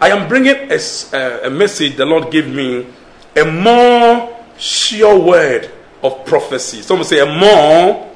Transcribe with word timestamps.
I 0.00 0.10
am 0.10 0.28
bringing 0.28 0.70
a, 0.70 1.46
a 1.46 1.50
message 1.50 1.96
the 1.96 2.06
Lord 2.06 2.30
gave 2.30 2.48
me, 2.48 2.86
a 3.36 3.44
more 3.44 4.44
sure 4.56 5.18
word 5.18 5.70
of 6.02 6.24
prophecy. 6.24 6.82
Someone 6.82 7.04
say, 7.06 7.18
a 7.20 7.26
more 7.26 8.10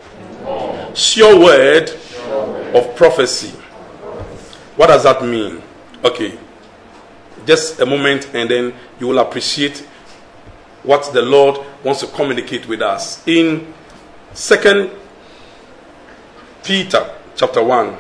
sure 0.94 1.38
word 1.38 1.90
of 2.74 2.94
prophecy. 2.96 3.50
What 4.76 4.88
does 4.88 5.02
that 5.02 5.24
mean? 5.24 5.62
Okay, 6.04 6.38
just 7.46 7.80
a 7.80 7.86
moment 7.86 8.28
and 8.34 8.50
then 8.50 8.74
you 8.98 9.08
will 9.08 9.18
appreciate 9.18 9.78
what 10.82 11.12
the 11.12 11.22
Lord 11.22 11.64
wants 11.84 12.00
to 12.00 12.06
communicate 12.08 12.66
with 12.66 12.82
us. 12.82 13.26
In 13.26 13.72
Second 14.32 14.90
Peter 16.64 17.14
chapter 17.36 17.62
1, 17.62 17.96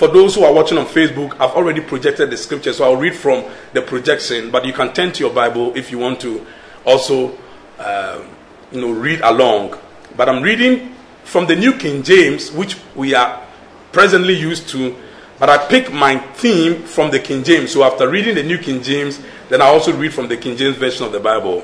for 0.00 0.08
those 0.08 0.34
who 0.34 0.44
are 0.44 0.52
watching 0.54 0.78
on 0.78 0.86
Facebook, 0.86 1.34
I've 1.34 1.50
already 1.50 1.82
projected 1.82 2.30
the 2.30 2.36
scripture, 2.38 2.72
so 2.72 2.84
I'll 2.84 2.96
read 2.96 3.14
from 3.14 3.44
the 3.74 3.82
projection. 3.82 4.50
But 4.50 4.64
you 4.64 4.72
can 4.72 4.94
turn 4.94 5.12
to 5.12 5.20
your 5.22 5.30
Bible 5.30 5.76
if 5.76 5.90
you 5.90 5.98
want 5.98 6.20
to 6.20 6.46
also, 6.86 7.36
um, 7.78 8.26
you 8.72 8.80
know, 8.80 8.92
read 8.92 9.20
along. 9.20 9.78
But 10.16 10.30
I'm 10.30 10.42
reading 10.42 10.94
from 11.24 11.44
the 11.44 11.54
New 11.54 11.74
King 11.74 12.02
James, 12.02 12.50
which 12.50 12.78
we 12.96 13.14
are 13.14 13.46
presently 13.92 14.32
used 14.32 14.70
to. 14.70 14.96
But 15.38 15.50
I 15.50 15.68
pick 15.68 15.92
my 15.92 16.16
theme 16.16 16.82
from 16.84 17.10
the 17.10 17.18
King 17.18 17.44
James. 17.44 17.70
So 17.70 17.82
after 17.82 18.08
reading 18.08 18.34
the 18.34 18.42
New 18.42 18.56
King 18.56 18.82
James, 18.82 19.20
then 19.50 19.60
I 19.60 19.66
also 19.66 19.94
read 19.94 20.14
from 20.14 20.28
the 20.28 20.38
King 20.38 20.56
James 20.56 20.76
version 20.76 21.04
of 21.04 21.12
the 21.12 21.20
Bible. 21.20 21.62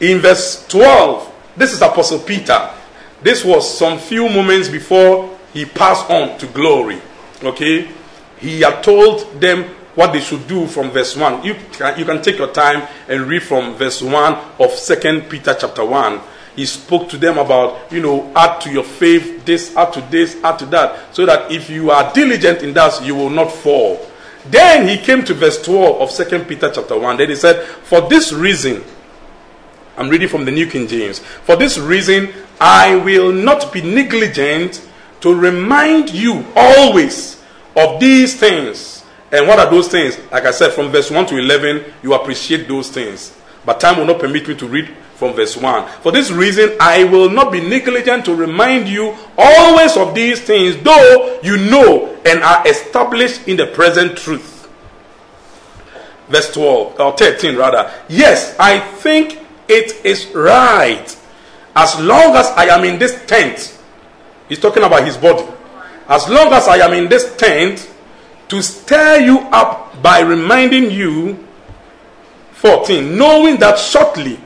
In 0.00 0.18
verse 0.18 0.66
12, 0.66 1.32
this 1.56 1.72
is 1.72 1.80
Apostle 1.80 2.18
Peter. 2.18 2.72
This 3.22 3.44
was 3.44 3.78
some 3.78 4.00
few 4.00 4.28
moments 4.28 4.68
before 4.68 5.38
he 5.52 5.64
passed 5.64 6.10
on 6.10 6.36
to 6.38 6.48
glory. 6.48 7.00
Okay? 7.42 7.88
He 8.38 8.60
had 8.60 8.82
told 8.82 9.40
them 9.40 9.64
what 9.94 10.12
they 10.12 10.20
should 10.20 10.46
do 10.48 10.66
from 10.66 10.90
verse 10.90 11.16
1. 11.16 11.44
You 11.44 11.54
can, 11.72 11.98
you 11.98 12.04
can 12.04 12.22
take 12.22 12.38
your 12.38 12.52
time 12.52 12.88
and 13.08 13.22
read 13.22 13.42
from 13.42 13.74
verse 13.74 14.00
1 14.02 14.38
of 14.58 14.70
Second 14.70 15.28
Peter 15.28 15.54
chapter 15.58 15.84
1. 15.84 16.20
He 16.56 16.66
spoke 16.66 17.08
to 17.10 17.18
them 17.18 17.38
about, 17.38 17.90
you 17.90 18.00
know, 18.02 18.30
add 18.36 18.60
to 18.62 18.70
your 18.70 18.84
faith 18.84 19.44
this, 19.44 19.74
add 19.76 19.92
to 19.94 20.00
this, 20.10 20.42
add 20.42 20.58
to 20.58 20.66
that, 20.66 21.14
so 21.14 21.24
that 21.24 21.50
if 21.50 21.70
you 21.70 21.90
are 21.90 22.12
diligent 22.12 22.62
in 22.62 22.74
that, 22.74 23.04
you 23.04 23.14
will 23.14 23.30
not 23.30 23.50
fall. 23.50 24.06
Then 24.50 24.88
he 24.88 25.02
came 25.02 25.24
to 25.24 25.34
verse 25.34 25.62
12 25.62 26.00
of 26.00 26.10
Second 26.10 26.46
Peter 26.46 26.70
chapter 26.74 26.98
1. 26.98 27.16
Then 27.16 27.28
he 27.28 27.36
said, 27.36 27.64
For 27.64 28.00
this 28.02 28.32
reason, 28.32 28.82
I'm 29.96 30.08
reading 30.08 30.28
from 30.28 30.44
the 30.44 30.50
New 30.50 30.66
King 30.66 30.88
James. 30.88 31.20
For 31.20 31.56
this 31.56 31.78
reason, 31.78 32.32
I 32.60 32.96
will 32.96 33.32
not 33.32 33.72
be 33.72 33.82
negligent 33.82 34.86
to 35.22 35.34
remind 35.34 36.10
you 36.10 36.44
always 36.54 37.40
of 37.76 37.98
these 37.98 38.38
things. 38.38 39.04
And 39.30 39.48
what 39.48 39.58
are 39.58 39.70
those 39.70 39.88
things? 39.88 40.18
Like 40.30 40.44
I 40.44 40.50
said, 40.50 40.72
from 40.72 40.90
verse 40.90 41.10
1 41.10 41.26
to 41.26 41.38
11, 41.38 41.84
you 42.02 42.12
appreciate 42.14 42.68
those 42.68 42.90
things. 42.90 43.34
But 43.64 43.80
time 43.80 43.96
will 43.96 44.04
not 44.04 44.20
permit 44.20 44.46
me 44.46 44.54
to 44.56 44.66
read 44.66 44.90
from 45.14 45.34
verse 45.34 45.56
1. 45.56 45.88
For 46.02 46.12
this 46.12 46.30
reason, 46.30 46.76
I 46.80 47.04
will 47.04 47.30
not 47.30 47.52
be 47.52 47.60
negligent 47.60 48.24
to 48.26 48.34
remind 48.34 48.88
you 48.88 49.16
always 49.38 49.96
of 49.96 50.14
these 50.14 50.40
things, 50.40 50.76
though 50.82 51.40
you 51.42 51.56
know 51.56 52.18
and 52.26 52.42
are 52.42 52.66
established 52.66 53.46
in 53.48 53.56
the 53.56 53.66
present 53.66 54.18
truth. 54.18 54.68
Verse 56.28 56.52
12, 56.52 57.00
or 57.00 57.16
13 57.16 57.56
rather. 57.56 57.92
Yes, 58.08 58.56
I 58.58 58.80
think 58.80 59.38
it 59.68 60.04
is 60.04 60.26
right 60.34 61.16
as 61.76 61.98
long 62.00 62.34
as 62.36 62.46
I 62.48 62.66
am 62.66 62.84
in 62.84 62.98
this 62.98 63.24
tent. 63.26 63.78
He's 64.52 64.58
talking 64.60 64.82
about 64.82 65.06
his 65.06 65.16
body. 65.16 65.48
As 66.06 66.28
long 66.28 66.52
as 66.52 66.68
I 66.68 66.76
am 66.76 66.92
in 66.92 67.08
this 67.08 67.34
tent, 67.36 67.90
to 68.48 68.60
stir 68.60 69.20
you 69.20 69.38
up 69.50 70.02
by 70.02 70.20
reminding 70.20 70.90
you 70.90 71.42
14 72.52 73.16
knowing 73.16 73.56
that 73.56 73.78
shortly 73.78 74.38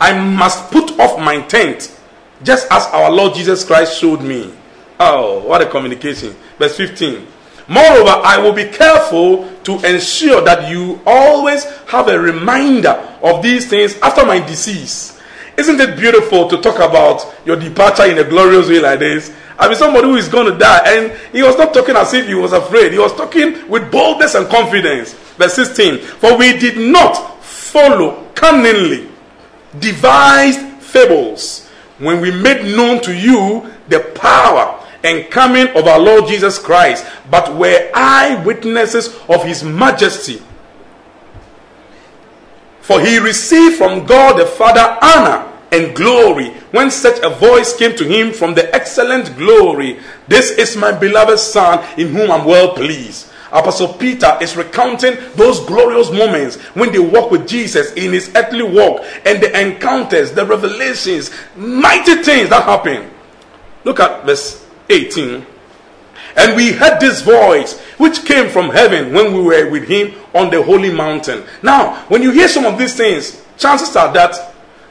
i 0.00 0.12
must 0.12 0.72
put 0.72 0.98
off 0.98 1.20
my 1.20 1.40
tent 1.42 1.96
just 2.42 2.66
as 2.72 2.86
our 2.86 3.12
lord 3.12 3.34
jesus 3.34 3.64
christ 3.64 4.00
showed 4.00 4.22
me. 4.22 4.52
Oh 4.98 5.46
what 5.46 5.62
a 5.62 5.66
communication. 5.66 6.34
Verse 6.58 6.76
15 6.76 7.24
moreover 7.68 8.10
i 8.24 8.38
will 8.38 8.52
be 8.52 8.64
careful 8.64 9.48
to 9.62 9.74
ensure 9.86 10.40
that 10.42 10.68
you 10.68 11.00
always 11.06 11.64
have 11.86 12.08
a 12.08 12.18
reminder 12.18 13.18
of 13.22 13.40
these 13.40 13.70
things 13.70 13.96
after 14.00 14.26
my 14.26 14.40
decease 14.40 15.17
isn't 15.58 15.80
it 15.80 15.96
beautiful 15.98 16.48
to 16.48 16.60
talk 16.60 16.76
about 16.76 17.34
your 17.44 17.56
departure 17.56 18.06
in 18.06 18.18
a 18.18 18.24
glorious 18.24 18.68
way 18.68 18.80
like 18.80 19.00
this 19.00 19.34
I 19.58 19.66
mean, 19.66 19.76
somebody 19.76 20.06
who 20.06 20.14
is 20.14 20.28
going 20.28 20.52
to 20.52 20.56
die. 20.56 20.82
And 20.86 21.12
he 21.32 21.42
was 21.42 21.56
not 21.58 21.74
talking 21.74 21.96
as 21.96 22.14
if 22.14 22.28
he 22.28 22.34
was 22.34 22.52
afraid. 22.52 22.92
He 22.92 22.98
was 22.98 23.12
talking 23.14 23.68
with 23.68 23.90
boldness 23.90 24.34
and 24.36 24.48
confidence. 24.48 25.14
Verse 25.36 25.54
16. 25.54 25.98
For 25.98 26.38
we 26.38 26.56
did 26.56 26.78
not 26.78 27.42
follow 27.42 28.28
cunningly 28.34 29.08
devised 29.80 30.60
fables 30.80 31.66
when 31.98 32.20
we 32.20 32.30
made 32.30 32.64
known 32.64 33.02
to 33.02 33.14
you 33.14 33.68
the 33.88 34.00
power 34.14 34.84
and 35.02 35.30
coming 35.30 35.68
of 35.76 35.86
our 35.86 35.98
Lord 35.98 36.28
Jesus 36.28 36.58
Christ, 36.58 37.04
but 37.30 37.54
were 37.56 37.90
eyewitnesses 37.94 39.16
of 39.28 39.44
his 39.44 39.64
majesty. 39.64 40.40
For 42.80 43.00
he 43.00 43.18
received 43.18 43.76
from 43.76 44.06
God 44.06 44.38
the 44.38 44.46
Father 44.46 44.98
honor 45.02 45.47
and 45.70 45.94
glory 45.94 46.48
when 46.70 46.90
such 46.90 47.18
a 47.22 47.30
voice 47.30 47.76
came 47.76 47.94
to 47.96 48.04
him 48.04 48.32
from 48.32 48.54
the 48.54 48.74
excellent 48.74 49.36
glory 49.36 49.98
This 50.26 50.50
is 50.50 50.76
my 50.76 50.92
beloved 50.92 51.38
Son 51.38 51.84
in 51.98 52.08
whom 52.08 52.30
I'm 52.30 52.44
well 52.44 52.74
pleased. 52.74 53.28
Apostle 53.50 53.94
Peter 53.94 54.36
is 54.42 54.56
recounting 54.56 55.16
those 55.34 55.60
glorious 55.64 56.10
moments 56.10 56.56
when 56.74 56.92
they 56.92 56.98
walk 56.98 57.30
with 57.30 57.48
Jesus 57.48 57.92
in 57.94 58.12
his 58.12 58.30
earthly 58.34 58.62
walk 58.62 59.02
and 59.24 59.42
the 59.42 59.58
encounters, 59.58 60.32
the 60.32 60.44
revelations, 60.44 61.30
mighty 61.56 62.22
things 62.22 62.50
that 62.50 62.64
happen. 62.64 63.10
Look 63.84 64.00
at 64.00 64.26
verse 64.26 64.66
18. 64.90 65.46
And 66.36 66.56
we 66.56 66.72
heard 66.72 67.00
this 67.00 67.22
voice 67.22 67.80
which 67.96 68.24
came 68.24 68.50
from 68.50 68.68
heaven 68.68 69.14
when 69.14 69.32
we 69.32 69.42
were 69.42 69.70
with 69.70 69.88
him 69.88 70.14
on 70.34 70.50
the 70.50 70.62
holy 70.62 70.92
mountain. 70.92 71.42
Now, 71.62 72.04
when 72.08 72.22
you 72.22 72.30
hear 72.30 72.48
some 72.48 72.66
of 72.66 72.78
these 72.78 72.94
things, 72.94 73.42
chances 73.56 73.96
are 73.96 74.12
that 74.12 74.47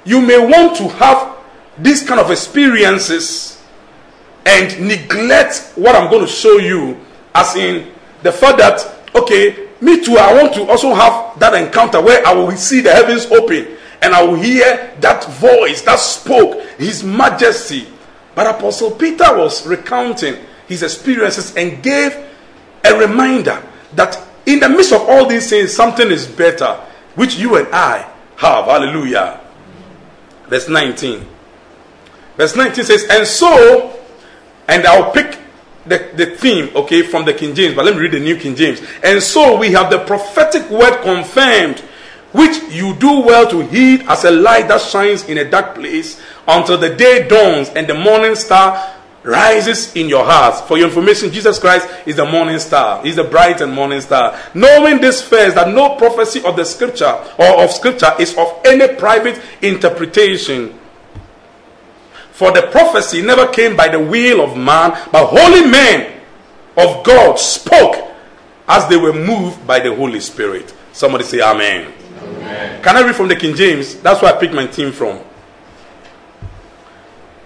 you 0.07 0.21
may 0.21 0.39
want 0.39 0.77
to 0.77 0.87
have 0.87 1.35
these 1.77 2.01
kind 2.01 2.21
of 2.21 2.31
experiences 2.31 3.61
and 4.45 4.87
neglect 4.87 5.73
what 5.75 5.97
I'm 5.97 6.09
going 6.09 6.25
to 6.25 6.31
show 6.31 6.59
you, 6.59 6.97
as 7.35 7.57
in 7.57 7.91
the 8.23 8.31
fact 8.31 8.57
that, 8.59 9.01
okay, 9.13 9.67
me 9.81 10.01
too, 10.01 10.15
I 10.15 10.33
want 10.33 10.53
to 10.53 10.63
also 10.69 10.93
have 10.93 11.37
that 11.39 11.53
encounter 11.55 12.01
where 12.01 12.25
I 12.25 12.31
will 12.33 12.49
see 12.53 12.79
the 12.79 12.93
heavens 12.93 13.25
open 13.25 13.67
and 14.01 14.13
I 14.13 14.23
will 14.23 14.35
hear 14.35 14.95
that 15.01 15.25
voice 15.25 15.81
that 15.81 15.99
spoke 15.99 16.65
his 16.77 17.03
majesty. 17.03 17.87
But 18.33 18.47
Apostle 18.55 18.91
Peter 18.91 19.37
was 19.37 19.67
recounting 19.67 20.37
his 20.67 20.83
experiences 20.83 21.53
and 21.57 21.83
gave 21.83 22.15
a 22.85 22.97
reminder 22.97 23.61
that 23.95 24.25
in 24.45 24.61
the 24.61 24.69
midst 24.69 24.93
of 24.93 25.01
all 25.01 25.25
these 25.25 25.49
things, 25.49 25.73
something 25.73 26.09
is 26.09 26.25
better, 26.25 26.75
which 27.15 27.35
you 27.35 27.57
and 27.57 27.67
I 27.73 28.09
have. 28.37 28.65
Hallelujah. 28.65 29.41
Verse 30.47 30.69
19. 30.69 31.25
Verse 32.35 32.55
19 32.55 32.85
says, 32.85 33.07
And 33.09 33.27
so, 33.27 33.99
and 34.67 34.85
I'll 34.85 35.11
pick 35.11 35.39
the, 35.85 36.09
the 36.15 36.25
theme, 36.37 36.69
okay, 36.75 37.01
from 37.01 37.25
the 37.25 37.33
King 37.33 37.55
James, 37.55 37.75
but 37.75 37.85
let 37.85 37.95
me 37.95 38.01
read 38.01 38.11
the 38.11 38.19
New 38.19 38.37
King 38.37 38.55
James. 38.55 38.81
And 39.03 39.21
so 39.21 39.57
we 39.57 39.71
have 39.71 39.89
the 39.89 39.99
prophetic 39.99 40.69
word 40.69 41.01
confirmed, 41.01 41.79
which 42.31 42.61
you 42.69 42.93
do 42.95 43.21
well 43.21 43.49
to 43.49 43.61
heed 43.61 44.01
as 44.07 44.25
a 44.25 44.31
light 44.31 44.67
that 44.67 44.81
shines 44.81 45.23
in 45.25 45.37
a 45.37 45.49
dark 45.49 45.75
place 45.75 46.21
until 46.47 46.77
the 46.77 46.93
day 46.95 47.27
dawns 47.27 47.69
and 47.69 47.87
the 47.87 47.93
morning 47.93 48.35
star 48.35 48.96
rises 49.27 49.93
in 49.95 50.07
your 50.07 50.23
hearts. 50.23 50.61
For 50.61 50.77
your 50.77 50.87
information, 50.87 51.31
Jesus 51.31 51.59
Christ 51.59 51.87
is 52.05 52.15
the 52.15 52.25
morning 52.25 52.57
star. 52.59 53.03
He's 53.03 53.17
the 53.17 53.25
bright 53.25 53.59
and 53.61 53.73
morning 53.73 53.99
star. 54.01 54.39
Knowing 54.53 55.01
this 55.01 55.21
first, 55.21 55.55
that 55.55 55.73
no 55.73 55.95
prophecy 55.95 56.43
of 56.43 56.55
the 56.55 56.63
scripture 56.63 57.13
or 57.37 57.63
of 57.63 57.71
scripture 57.71 58.11
is 58.19 58.35
of 58.37 58.61
any 58.65 58.95
private 58.95 59.39
interpretation. 59.61 60.79
For 62.31 62.51
the 62.51 62.67
prophecy 62.71 63.21
never 63.21 63.47
came 63.47 63.75
by 63.75 63.89
the 63.89 63.99
will 63.99 64.41
of 64.41 64.55
man, 64.55 64.91
but 65.11 65.27
holy 65.27 65.69
men 65.69 66.21
of 66.77 67.03
God 67.03 67.37
spoke 67.37 68.15
as 68.67 68.87
they 68.87 68.97
were 68.97 69.13
moved 69.13 69.65
by 69.67 69.79
the 69.79 69.93
Holy 69.93 70.19
Spirit. 70.19 70.73
Somebody 70.93 71.23
say 71.23 71.41
Amen. 71.41 71.91
amen. 72.21 72.83
Can 72.83 72.95
I 72.95 73.01
read 73.01 73.15
from 73.15 73.27
the 73.27 73.35
King 73.35 73.55
James? 73.55 73.95
That's 73.95 74.21
where 74.21 74.33
I 74.33 74.39
picked 74.39 74.53
my 74.53 74.67
theme 74.67 74.91
from. 74.91 75.19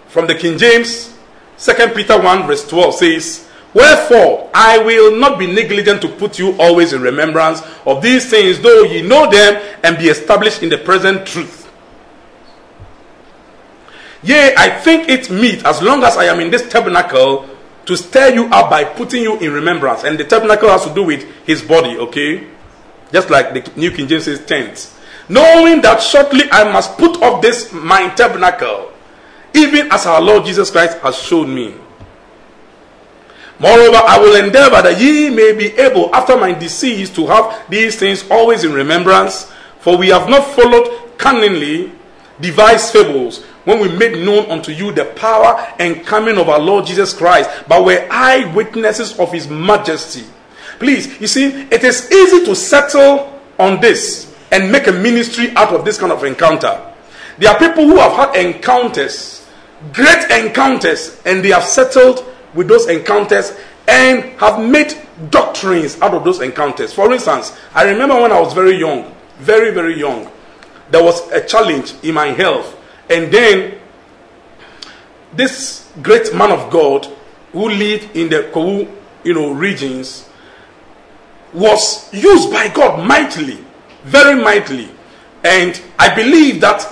From 0.10 0.28
the 0.28 0.36
King 0.36 0.58
James, 0.58 1.18
2 1.62 1.74
Peter 1.94 2.20
1, 2.20 2.48
verse 2.48 2.68
12 2.68 2.96
says, 2.96 3.48
Wherefore 3.74 4.50
I 4.54 4.80
will 4.80 5.16
not 5.16 5.38
be 5.38 5.46
negligent 5.46 6.02
to 6.02 6.10
put 6.10 6.40
you 6.40 6.58
always 6.60 6.92
in 6.92 7.02
remembrance 7.02 7.62
of 7.86 8.02
these 8.02 8.30
things, 8.30 8.60
though 8.60 8.84
ye 8.84 9.02
know 9.02 9.30
them 9.30 9.62
and 9.84 9.98
be 9.98 10.10
established 10.10 10.64
in 10.64 10.70
the 10.70 10.78
present 10.80 11.26
truth. 11.28 11.72
Yea, 14.24 14.54
I 14.58 14.70
think 14.70 15.08
it 15.08 15.30
meet, 15.30 15.64
as 15.66 15.82
long 15.82 16.04
as 16.04 16.18
I 16.18 16.26
am 16.26 16.40
in 16.40 16.52
this 16.52 16.68
tabernacle, 16.68 17.48
to 17.86 17.98
stir 17.98 18.34
you 18.34 18.46
up 18.48 18.70
by 18.70 18.84
putting 18.84 19.24
you 19.24 19.40
in 19.40 19.52
remembrance. 19.52 20.04
And 20.04 20.20
the 20.20 20.24
tabernacle 20.24 20.70
has 20.70 20.86
to 20.86 20.94
do 20.94 21.04
with 21.04 21.24
his 21.46 21.62
body, 21.62 21.98
okay? 21.98 22.48
Just 23.12 23.30
like 23.30 23.54
the 23.54 23.80
New 23.80 23.92
King 23.92 24.08
James 24.08 24.26
says 24.26 24.46
tent. 24.46 24.92
Knowing 25.30 25.82
that 25.82 26.02
shortly 26.02 26.44
I 26.52 26.72
must 26.72 26.98
put 26.98 27.22
off 27.22 27.42
this 27.42 27.72
my 27.72 28.10
tabernacle, 28.10 28.91
even 29.54 29.92
as 29.92 30.06
our 30.06 30.22
Lord 30.22 30.46
Jesus 30.46 30.70
Christ 30.72 30.98
has 31.00 31.18
shown 31.18 31.54
me. 31.54 31.76
Moreover, 33.60 33.98
I 33.98 34.18
will 34.20 34.44
endeavor 34.44 34.82
that 34.82 35.00
ye 35.00 35.30
may 35.30 35.54
be 35.54 35.68
able, 35.78 36.14
after 36.16 36.36
my 36.36 36.52
decease, 36.54 37.10
to 37.12 37.28
have 37.28 37.70
these 37.70 37.96
things 37.96 38.26
always 38.32 38.64
in 38.64 38.74
remembrance. 38.74 39.52
For 39.82 39.98
we 39.98 40.10
have 40.10 40.30
not 40.30 40.46
followed 40.56 41.18
cunningly 41.18 41.92
devised 42.40 42.92
fables 42.92 43.44
when 43.66 43.80
we 43.80 43.96
made 43.96 44.26
known 44.26 44.50
unto 44.50 44.72
you 44.72 44.92
the 44.92 45.06
power 45.06 45.74
and 45.80 46.04
coming 46.06 46.38
of 46.38 46.50
our 46.50 46.60
Lord 46.60 46.86
Jesus 46.86 47.14
Christ, 47.14 47.50
but 47.68 47.86
were 47.86 48.08
eyewitnesses 48.10 49.20
of 49.20 49.32
his 49.32 49.48
majesty. 49.48 50.26
Please, 50.80 51.22
you 51.22 51.28
see, 51.28 51.46
it 51.46 51.84
is 51.84 52.12
easy 52.12 52.46
to 52.46 52.56
settle 52.56 53.40
on 53.60 53.80
this 53.80 54.36
and 54.52 54.72
make 54.72 54.88
a 54.88 54.92
ministry 54.92 55.52
out 55.56 55.74
of 55.74 55.86
this 55.86 56.00
kind 56.00 56.12
of 56.12 56.24
encounter. 56.24 56.94
There 57.38 57.52
are 57.52 57.60
people 57.60 57.86
who 57.86 57.98
have 57.98 58.14
had 58.14 58.36
encounters, 58.36 59.41
great 59.94 60.30
encounters, 60.32 61.22
and 61.26 61.44
they 61.44 61.50
have 61.50 61.64
settled 61.64 62.26
with 62.54 62.68
those 62.68 62.88
encounters 62.88 63.58
and 63.88 64.24
have 64.40 64.64
made 64.64 64.96
doctrines 65.30 66.00
out 66.02 66.14
of 66.14 66.24
those 66.24 66.42
encounters. 66.42 66.94
For 66.94 67.12
instance, 67.12 67.58
I 67.74 67.84
remember 67.84 68.22
when 68.22 68.32
I 68.32 68.40
was 68.40 68.54
very 68.54 68.78
young, 68.78 69.14
very, 69.40 69.72
very 69.72 69.98
young, 70.00 70.30
there 70.90 71.04
was 71.04 71.30
a 71.32 71.46
challenge 71.46 71.94
in 72.04 72.14
my 72.14 72.28
health 72.28 72.78
and 73.12 73.30
then 73.32 73.78
this 75.34 75.92
great 76.02 76.34
man 76.34 76.50
of 76.50 76.72
God 76.72 77.06
who 77.52 77.68
lived 77.68 78.16
in 78.16 78.30
the 78.30 78.50
Kou, 78.54 78.88
you 79.26 79.34
know, 79.34 79.52
regions 79.52 80.30
was 81.54 82.12
used 82.14 82.50
by 82.52 82.70
God 82.70 83.06
mightily, 83.06 83.60
very 84.04 84.42
mightily. 84.42 84.90
And 85.44 85.80
I 86.00 86.16
believe 86.16 86.62
that 86.62 86.90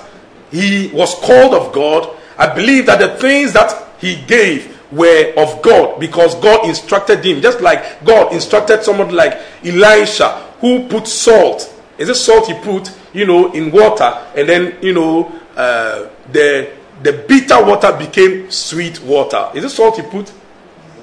he 0.52 0.90
was 0.94 1.16
called 1.16 1.54
of 1.54 1.72
God. 1.72 2.18
I 2.40 2.54
believe 2.56 2.86
that 2.86 3.00
the 3.00 3.18
things 3.18 3.54
that 3.54 3.88
he 4.00 4.16
gave 4.26 4.80
were 4.92 5.34
of 5.38 5.62
God 5.62 6.00
because 6.00 6.34
God 6.36 6.66
instructed 6.68 7.24
him, 7.24 7.42
just 7.42 7.62
like 7.62 8.04
God 8.06 8.34
instructed 8.34 8.84
someone 8.84 9.14
like 9.14 9.40
Elisha 9.64 10.30
who 10.62 10.88
put 10.88 11.06
salt. 11.08 11.76
Is 11.98 12.08
it 12.08 12.16
salt 12.16 12.48
he 12.48 12.54
put, 12.54 12.92
you 13.14 13.26
know, 13.26 13.52
in 13.52 13.72
water 13.72 14.26
and 14.36 14.48
then, 14.48 14.78
you 14.82 14.94
know, 14.94 15.32
uh, 15.56 16.08
the 16.32 16.72
the 17.04 17.14
bitter 17.28 17.64
water 17.64 17.96
became 17.98 18.50
sweet 18.50 19.02
water. 19.02 19.50
Is 19.54 19.64
it 19.66 19.70
salt 19.70 19.98
he 19.98 20.02
put? 20.04 20.32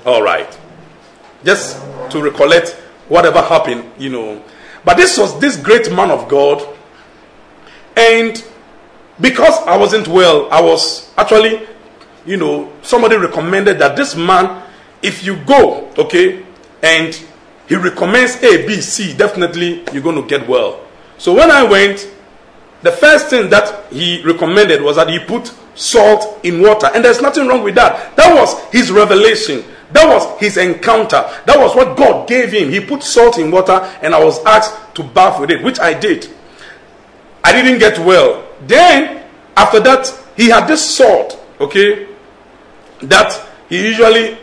All 0.05 0.23
right. 0.23 0.59
Just 1.45 1.81
to 2.11 2.23
recollect 2.23 2.71
whatever 3.09 3.41
happened, 3.41 3.91
you 3.99 4.11
know. 4.11 4.43
But 4.85 4.97
this 4.97 5.19
was 5.19 5.39
this 5.41 5.57
great 5.57 5.91
man 5.91 6.11
of 6.11 6.29
God, 6.29 6.67
and 7.97 8.43
because 9.21 9.59
I 9.67 9.77
wasn't 9.77 10.09
well, 10.09 10.51
I 10.51 10.61
was 10.61 11.13
actually, 11.17 11.67
you 12.27 12.37
know, 12.37 12.73
somebody 12.83 13.17
recommended 13.17 13.79
that 13.79 13.97
this 13.97 14.15
man, 14.15 14.63
if 15.03 15.25
you 15.25 15.37
go, 15.45 15.91
okay, 15.99 16.45
and 16.83 17.19
he 17.69 17.77
recommends 17.77 18.37
A, 18.43 18.67
B, 18.67 18.81
C, 18.81 19.15
definitely 19.15 19.85
you're 19.93 20.03
going 20.03 20.21
to 20.21 20.29
get 20.29 20.49
well. 20.49 20.81
So 21.19 21.35
when 21.35 21.51
I 21.51 21.63
went, 21.65 22.11
the 22.83 22.93
first 22.93 23.29
thing 23.29 23.51
that 23.51 23.91
he 23.93 24.23
recommended 24.23 24.83
was 24.83 24.97
that 24.97 25.09
he 25.09 25.19
put 25.19 25.53
salt 25.75 26.39
in 26.45 26.61
water. 26.61 26.89
And 26.95 27.05
there's 27.05 27.21
nothing 27.21 27.49
wrong 27.49 27.63
with 27.63 27.75
that. 27.77 28.17
That 28.17 28.35
was 28.35 28.63
his 28.71 28.93
revelation. 28.93 29.65
That 29.93 30.07
was 30.09 30.39
his 30.39 30.57
encounter. 30.57 31.29
That 31.47 31.59
was 31.59 31.75
what 31.75 31.97
God 31.97 32.29
gave 32.29 32.53
him. 32.53 32.71
He 32.71 32.81
put 32.81 33.03
salt 33.03 33.39
in 33.39 33.51
water, 33.51 33.73
and 34.03 34.15
I 34.15 34.23
was 34.23 34.45
asked 34.45 34.95
to 34.97 35.03
bath 35.03 35.41
with 35.41 35.51
it, 35.51 35.63
which 35.63 35.79
I 35.81 35.99
did. 35.99 36.29
I 37.43 37.53
didn't 37.53 37.79
get 37.79 37.99
well. 37.99 38.46
Then, 38.63 39.25
after 39.57 39.81
that, 39.81 40.13
he 40.37 40.49
had 40.49 40.67
this 40.67 40.97
sword, 40.97 41.35
okay, 41.61 42.09
that 43.03 43.47
he 43.69 43.89
usually, 43.89 44.39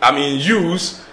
I 0.00 0.14
mean, 0.14 0.40
use, 0.40 1.04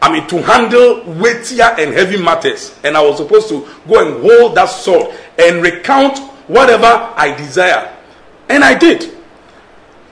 I 0.00 0.12
mean, 0.12 0.26
to 0.28 0.42
handle 0.42 1.04
weightier 1.20 1.74
and 1.78 1.92
heavy 1.92 2.16
matters. 2.16 2.74
And 2.84 2.96
I 2.96 3.02
was 3.02 3.18
supposed 3.18 3.48
to 3.48 3.66
go 3.88 4.06
and 4.06 4.22
hold 4.22 4.54
that 4.56 4.66
sword 4.66 5.14
and 5.38 5.62
recount 5.62 6.18
whatever 6.48 6.86
I 6.86 7.34
desire. 7.36 7.94
And 8.48 8.62
I 8.62 8.78
did. 8.78 9.12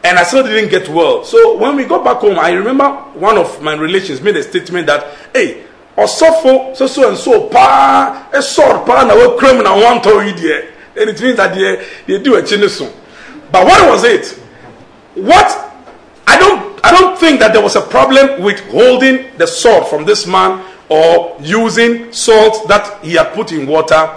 And 0.03 0.19
I 0.19 0.23
still 0.25 0.43
didn't 0.43 0.71
get 0.71 0.89
well. 0.89 1.25
So 1.25 1.57
when 1.57 1.77
we 1.77 1.85
got 1.85 2.05
back 2.05 2.19
home, 2.19 2.39
I 2.39 2.53
remember 2.53 2.91
one 3.15 3.39
of 3.39 3.63
my 3.63 3.75
relations 3.75 4.21
made 4.21 4.37
a 4.37 4.43
statement 4.43 4.87
that, 4.87 5.17
hey, 5.33 5.65
Osofo, 5.97 6.77
so 6.77 6.87
so 6.87 7.09
and 7.09 7.17
so, 7.17 7.49
pa, 7.49 8.29
a 8.33 8.43
sword, 8.43 8.85
pa, 8.85 9.05
na 9.05 9.15
we 9.15 9.39
criminal 9.39 9.81
one 9.81 10.03
to 10.03 10.27
you 10.27 10.35
And 10.97 11.11
it 11.11 11.21
means 11.21 11.37
that 11.37 11.55
they, 11.55 11.87
they 12.07 12.23
do 12.23 12.37
a 12.37 12.43
chinisun. 12.43 12.93
But 13.51 13.67
what 13.67 13.91
was 13.91 14.05
it? 14.05 14.27
What? 15.15 15.73
I 16.27 16.39
don't, 16.39 16.85
I 16.85 16.91
don't 16.91 17.19
think 17.19 17.41
that 17.41 17.53
there 17.53 17.63
was 17.63 17.77
a 17.77 17.81
problem 17.81 18.43
with 18.43 18.61
holding 18.71 19.37
the 19.39 19.47
sword 19.47 19.87
from 19.87 20.05
this 20.05 20.27
man 20.27 20.65
or 20.89 21.37
using 21.41 22.13
salt 22.13 22.69
that 22.69 23.05
he 23.05 23.15
had 23.15 23.33
put 23.33 23.53
in 23.53 23.67
water. 23.67 24.11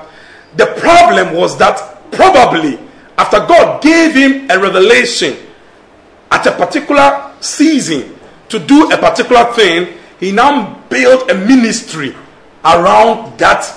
The 0.56 0.68
problem 0.78 1.36
was 1.36 1.58
that 1.58 2.12
probably 2.12 2.80
after 3.18 3.40
God 3.40 3.82
gave 3.82 4.14
him 4.14 4.50
a 4.50 4.60
revelation 4.60 5.38
at 6.32 6.46
a 6.46 6.52
particular 6.52 7.34
season 7.40 8.18
to 8.50 8.60
do 8.60 8.92
a 8.92 8.98
particular 8.98 9.52
thing, 9.54 9.98
he 10.20 10.32
now 10.32 10.82
built 10.90 11.30
a 11.30 11.36
ministry 11.36 12.16
around 12.64 13.38
that 13.40 13.77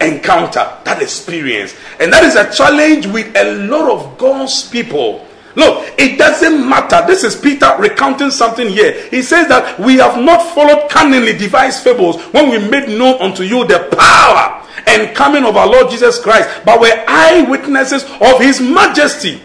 encounter, 0.00 0.70
that 0.84 1.02
experience. 1.02 1.74
And 2.00 2.12
that 2.12 2.24
is 2.24 2.36
a 2.36 2.50
challenge 2.52 3.06
with 3.06 3.34
a 3.36 3.66
lot 3.66 3.90
of 3.90 4.18
God's 4.18 4.68
people. 4.68 5.26
Look, 5.54 5.92
it 5.98 6.18
doesn't 6.18 6.68
matter. 6.68 7.04
This 7.06 7.24
is 7.24 7.34
Peter 7.34 7.74
recounting 7.78 8.30
something 8.30 8.68
here. 8.68 9.08
He 9.08 9.22
says 9.22 9.48
that 9.48 9.78
we 9.80 9.96
have 9.96 10.22
not 10.22 10.54
followed 10.54 10.88
cunningly 10.88 11.36
devised 11.36 11.82
fables 11.82 12.22
when 12.32 12.50
we 12.50 12.58
made 12.70 12.88
known 12.88 13.20
unto 13.20 13.42
you 13.42 13.66
the 13.66 13.88
power 13.98 14.64
and 14.86 15.16
coming 15.16 15.44
of 15.44 15.56
our 15.56 15.66
Lord 15.66 15.90
Jesus 15.90 16.20
Christ, 16.20 16.48
but 16.64 16.80
we're 16.80 17.04
eyewitnesses 17.08 18.04
of 18.20 18.40
his 18.40 18.60
majesty. 18.60 19.40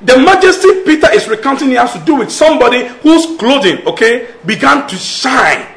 The 0.00 0.18
majesty 0.18 0.82
Peter 0.84 1.10
is 1.12 1.28
recounting 1.28 1.68
here 1.68 1.80
has 1.80 1.92
to 1.92 1.98
do 2.00 2.16
with 2.16 2.30
somebody 2.30 2.86
whose 2.86 3.38
clothing, 3.38 3.86
okay, 3.86 4.34
began 4.44 4.88
to 4.88 4.96
shine. 4.96 5.73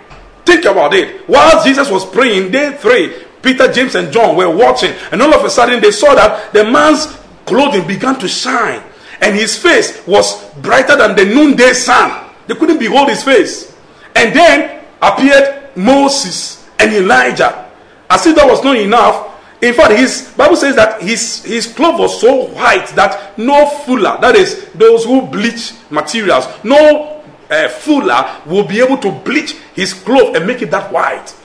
Think 0.48 0.64
about 0.64 0.94
it. 0.94 1.28
While 1.28 1.62
Jesus 1.62 1.92
was 1.92 2.06
praying, 2.06 2.52
day 2.52 2.72
three, 2.78 3.22
Peter, 3.42 3.70
James, 3.70 3.96
and 3.96 4.14
John 4.14 4.38
were 4.38 4.50
watching, 4.50 4.94
and 5.12 5.22
all 5.22 5.34
of 5.34 5.44
a 5.44 5.50
sudden 5.50 5.82
they 5.82 5.92
saw 5.92 6.16
that 6.16 6.54
the 6.54 6.64
man's 6.64 7.06
clothing 7.46 7.86
began 7.86 8.18
to 8.20 8.30
shine, 8.30 8.82
and 9.20 9.36
his 9.36 9.58
face 9.62 10.08
was 10.08 10.50
brighter 10.62 10.96
than 10.96 11.18
the 11.18 11.26
noonday 11.26 11.74
sun. 11.74 12.32
They 12.48 12.56
couldn't 12.56 12.80
behold 12.80 13.10
his 13.10 13.24
face. 13.24 13.76
And 14.16 14.34
then 14.34 14.86
appeared 15.02 15.76
Moses 15.76 16.66
and 16.80 16.94
Elijah 16.94 17.70
as 18.10 18.26
if 18.26 18.38
that 18.38 18.48
was 18.48 18.64
not 18.64 18.78
enough, 18.78 19.28
in 19.62 19.74
fact, 19.74 20.00
his 20.00 20.34
Bible 20.38 20.56
says 20.56 20.78
that 20.78 21.02
his 21.02 21.44
his 21.44 21.68
cloth 21.74 22.00
was 22.00 22.22
so 22.22 22.46
white 22.54 22.88
that 22.96 23.38
no 23.38 23.68
fuller, 23.68 24.18
that 24.22 24.36
is, 24.36 24.70
those 24.76 25.04
who 25.04 25.28
bleach 25.28 25.74
materials, 25.90 26.48
no 26.64 27.17
uh, 27.50 27.70
fuller 27.70 28.42
will 28.46 28.68
be 28.68 28.80
able 28.80 28.98
to 28.98 29.12
bleach 29.12 29.54
his 29.74 29.94
cloth 29.94 30.36
and 30.36 30.46
make 30.46 30.62
it 30.62 30.72
that 30.72 30.92
white. 30.92 31.36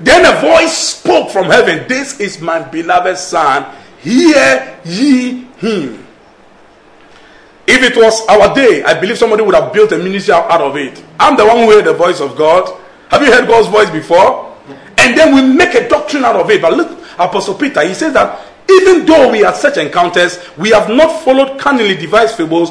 Then 0.00 0.24
a 0.26 0.40
voice 0.40 0.76
spoke 0.76 1.30
from 1.30 1.46
heaven, 1.46 1.86
This 1.88 2.20
is 2.20 2.40
my 2.40 2.60
beloved 2.60 3.16
son, 3.16 3.74
hear 4.00 4.80
ye 4.84 5.44
him. 5.58 6.06
If 7.66 7.82
it 7.82 7.96
was 7.96 8.26
our 8.28 8.54
day, 8.54 8.82
I 8.84 8.98
believe 9.00 9.16
somebody 9.16 9.42
would 9.42 9.54
have 9.54 9.72
built 9.72 9.92
a 9.92 9.98
ministry 9.98 10.34
out 10.34 10.60
of 10.60 10.76
it. 10.76 11.02
I'm 11.18 11.36
the 11.36 11.46
one 11.46 11.58
who 11.58 11.70
heard 11.70 11.86
the 11.86 11.94
voice 11.94 12.20
of 12.20 12.36
God. 12.36 12.80
Have 13.08 13.22
you 13.22 13.32
heard 13.32 13.46
God's 13.46 13.68
voice 13.68 13.90
before? 13.90 14.54
and 15.04 15.16
then 15.16 15.34
we 15.34 15.42
make 15.54 15.74
a 15.74 15.88
doctrine 15.88 16.24
out 16.24 16.36
of 16.36 16.50
it. 16.50 16.62
But 16.62 16.72
look, 16.74 16.98
Apostle 17.18 17.54
Peter, 17.54 17.86
he 17.86 17.94
says 17.94 18.14
that 18.14 18.40
even 18.70 19.04
though 19.04 19.30
we 19.30 19.40
had 19.40 19.54
such 19.54 19.76
encounters, 19.76 20.38
we 20.56 20.70
have 20.70 20.88
not 20.88 21.22
followed 21.22 21.58
cunningly 21.58 21.96
devised 21.96 22.36
fables 22.36 22.70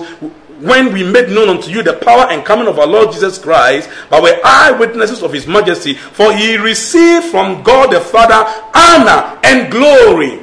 when 0.60 0.94
we 0.94 1.04
made 1.04 1.30
known 1.30 1.50
unto 1.50 1.70
you 1.70 1.84
the 1.84 1.94
power 1.94 2.32
and 2.32 2.46
coming 2.46 2.68
of 2.68 2.80
our 2.80 2.88
Lord 2.88 3.12
Jesus 3.12 3.38
Christ, 3.38 3.90
but 4.10 4.24
were 4.24 4.40
eyewitnesses 4.44 5.24
of 5.24 5.34
his 5.34 5.48
majesty. 5.48 5.94
For 5.94 6.34
he 6.34 6.58
received 6.58 7.26
from 7.26 7.64
God 7.64 7.92
the 7.92 8.00
Father 8.00 8.44
honor 8.74 9.40
and 9.44 9.72
glory. 9.72 10.40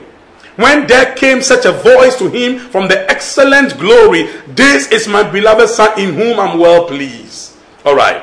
When 0.57 0.87
there 0.87 1.15
came 1.15 1.41
such 1.41 1.65
a 1.65 1.73
voice 1.73 2.17
to 2.19 2.29
him 2.29 2.59
from 2.59 2.89
the 2.89 3.11
excellent 3.11 3.79
glory, 3.79 4.25
This 4.49 4.91
is 4.93 5.09
my 5.09 5.23
beloved 5.23 5.69
Son 5.71 5.99
in 5.99 6.15
whom 6.15 6.39
I'm 6.39 6.59
well 6.59 6.87
pleased. 6.87 7.57
All 7.85 7.97
right. 7.97 8.23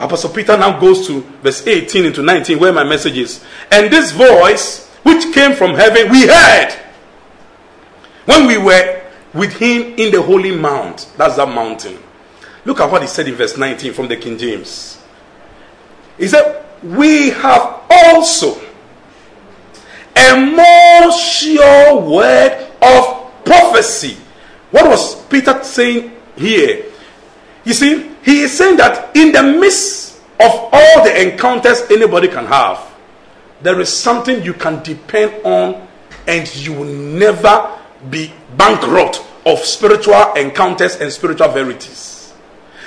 Apostle 0.00 0.30
Peter 0.30 0.56
now 0.56 0.80
goes 0.80 1.06
to 1.06 1.20
verse 1.42 1.64
18 1.64 2.06
into 2.06 2.22
19, 2.22 2.58
where 2.58 2.72
my 2.72 2.82
message 2.82 3.16
is. 3.16 3.44
And 3.70 3.92
this 3.92 4.10
voice, 4.10 4.88
which 5.04 5.32
came 5.32 5.54
from 5.54 5.74
heaven, 5.74 6.10
we 6.10 6.26
heard 6.26 6.74
when 8.24 8.46
we 8.48 8.58
were 8.58 8.91
with 9.34 9.52
him 9.54 9.94
in 9.98 10.12
the 10.12 10.22
holy 10.22 10.56
mount. 10.56 11.10
That's 11.16 11.36
that 11.36 11.48
mountain. 11.48 11.98
Look 12.64 12.80
at 12.80 12.90
what 12.90 13.02
he 13.02 13.08
said 13.08 13.28
in 13.28 13.34
verse 13.34 13.56
19 13.56 13.92
from 13.92 14.08
the 14.08 14.16
King 14.16 14.38
James. 14.38 15.02
He 16.18 16.28
said, 16.28 16.64
We 16.82 17.30
have 17.30 17.82
also 17.90 18.60
a 20.14 20.36
more 20.36 21.12
sure 21.12 22.00
word 22.00 22.70
of 22.80 23.44
prophecy. 23.44 24.16
What 24.70 24.88
was 24.88 25.24
Peter 25.26 25.62
saying 25.64 26.12
here? 26.36 26.86
You 27.64 27.74
see, 27.74 28.10
he 28.24 28.42
is 28.42 28.56
saying 28.56 28.76
that 28.76 29.16
in 29.16 29.32
the 29.32 29.42
midst 29.42 30.18
of 30.40 30.50
all 30.72 31.04
the 31.04 31.30
encounters 31.30 31.82
anybody 31.90 32.28
can 32.28 32.46
have, 32.46 32.92
there 33.62 33.80
is 33.80 33.88
something 33.88 34.42
you 34.42 34.54
can 34.54 34.82
depend 34.82 35.44
on 35.44 35.86
and 36.26 36.54
you 36.56 36.72
will 36.72 36.84
never 36.84 37.78
be 38.10 38.32
bankrupt 38.56 39.24
of 39.46 39.58
spiritual 39.60 40.34
encounters 40.34 40.96
and 40.96 41.12
spiritual 41.12 41.48
verities. 41.48 42.32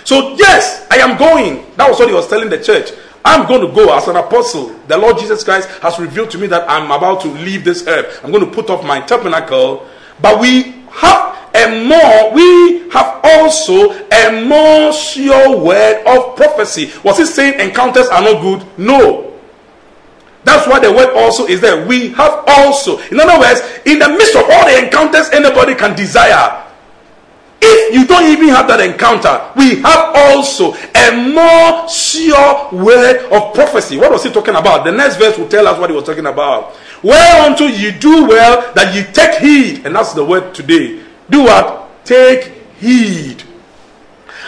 So, 0.04 0.36
yes, 0.36 0.88
I 0.92 0.98
am 0.98 1.18
going. 1.18 1.66
That 1.78 1.90
was 1.90 2.00
what 2.00 2.08
he 2.10 2.14
was 2.16 2.28
telling 2.28 2.50
the 2.50 2.62
church. 2.62 2.92
I'm 3.24 3.48
going 3.48 3.68
to 3.68 3.74
go 3.74 3.96
as 3.98 4.08
an 4.08 4.18
apostle. 4.18 4.70
The 4.88 4.98
Lord 4.98 5.18
Jesus 5.18 5.44
Christ 5.44 5.68
has 5.82 5.98
revealed 5.98 6.30
to 6.32 6.38
me 6.38 6.46
that 6.48 6.70
I'm 6.70 6.92
about 6.92 7.22
to 7.22 7.28
leave 7.28 7.64
this 7.64 7.88
earth. 7.88 8.22
I'm 8.24 8.32
going 8.32 8.46
to 8.46 8.52
put 8.52 8.70
off 8.70 8.86
my 8.86 9.02
tabernacle. 9.02 9.88
But 10.22 10.40
we 10.40 10.76
have 10.92 11.36
a 11.56 11.88
more, 11.88 12.34
we 12.34 12.90
have 12.92 13.20
also 13.24 13.92
a 14.12 14.46
more 14.48 14.94
sure 14.94 15.58
word 15.60 16.04
of 16.06 16.36
prophecy. 16.36 16.92
Was 17.04 17.18
he 17.18 17.26
saying 17.26 17.60
encounters 17.60 18.08
are 18.10 18.22
not 18.22 18.42
good? 18.42 18.66
No. 18.78 19.35
That's 20.46 20.68
why 20.68 20.80
the 20.80 20.92
word 20.94 21.10
also 21.18 21.48
is 21.48 21.60
there. 21.60 21.86
We 21.86 22.10
have 22.10 22.44
also. 22.48 23.00
In 23.10 23.20
other 23.20 23.40
words, 23.40 23.62
in 23.86 23.98
the 24.00 24.08
midst 24.10 24.36
of 24.36 24.44
all 24.48 24.66
the 24.66 24.86
encounters 24.86 25.30
anybody 25.32 25.74
can 25.74 25.96
desire, 25.96 26.64
if 27.62 27.96
you 27.96 28.06
don't 28.06 28.32
even 28.32 28.50
have 28.50 28.68
that 28.68 28.80
encounter, 28.80 29.42
we 29.58 29.82
have 29.82 30.14
also 30.14 30.74
a 30.74 31.34
more 31.34 31.90
sure 31.90 32.70
word 32.72 33.26
of 33.32 33.56
prophecy. 33.56 33.98
What 33.98 34.12
was 34.12 34.24
he 34.24 34.32
talking 34.32 34.54
about? 34.54 34.86
The 34.86 34.92
next 34.92 35.18
verse 35.18 35.36
will 35.38 35.50
tell 35.50 35.68
us 35.68 35.80
what 35.80 35.90
he 35.90 35.96
was 35.96 36.06
talking 36.06 36.28
about. 36.28 36.76
Whereunto 37.02 37.66
you 37.66 37.92
do 37.92 38.28
well 38.28 38.72
that 38.76 38.94
you 38.94 39.04
take 39.12 39.42
heed, 39.42 39.86
and 39.86 39.96
that's 39.96 40.14
the 40.14 40.24
word 40.24 40.54
today. 40.54 41.02
Do 41.30 41.44
what? 41.44 42.06
Take 42.06 42.54
heed. 42.78 43.42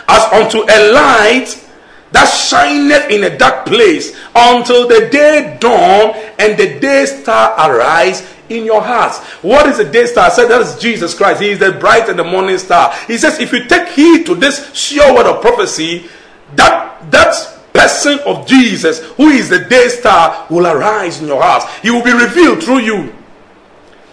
As 0.07 0.23
unto 0.31 0.61
a 0.61 0.93
light 0.93 1.66
that 2.11 2.25
shineth 2.25 3.09
in 3.09 3.23
a 3.23 3.37
dark 3.37 3.65
place 3.65 4.15
until 4.35 4.87
the 4.87 5.09
day 5.11 5.57
dawn 5.59 6.15
and 6.39 6.57
the 6.57 6.79
day 6.79 7.05
star 7.05 7.53
arise 7.69 8.27
in 8.49 8.65
your 8.65 8.81
hearts. 8.81 9.19
What 9.43 9.67
is 9.67 9.77
the 9.77 9.85
day 9.85 10.05
star? 10.05 10.27
I 10.27 10.29
said 10.29 10.47
that 10.47 10.61
is 10.61 10.77
Jesus 10.79 11.13
Christ. 11.13 11.41
He 11.41 11.49
is 11.49 11.59
the 11.59 11.73
bright 11.73 12.09
and 12.09 12.17
the 12.17 12.23
morning 12.23 12.57
star. 12.57 12.93
He 13.07 13.17
says, 13.17 13.39
if 13.39 13.51
you 13.51 13.65
take 13.65 13.89
heed 13.89 14.25
to 14.25 14.35
this 14.35 14.73
sure 14.73 15.13
word 15.13 15.25
of 15.25 15.41
prophecy, 15.41 16.07
that 16.55 17.11
that 17.11 17.57
person 17.73 18.19
of 18.25 18.47
Jesus, 18.47 18.99
who 19.13 19.29
is 19.29 19.49
the 19.49 19.59
day 19.59 19.89
star, 19.89 20.47
will 20.49 20.65
arise 20.65 21.21
in 21.21 21.27
your 21.27 21.41
hearts. 21.41 21.65
He 21.79 21.91
will 21.91 22.03
be 22.03 22.13
revealed 22.13 22.63
through 22.63 22.79
you. 22.79 23.13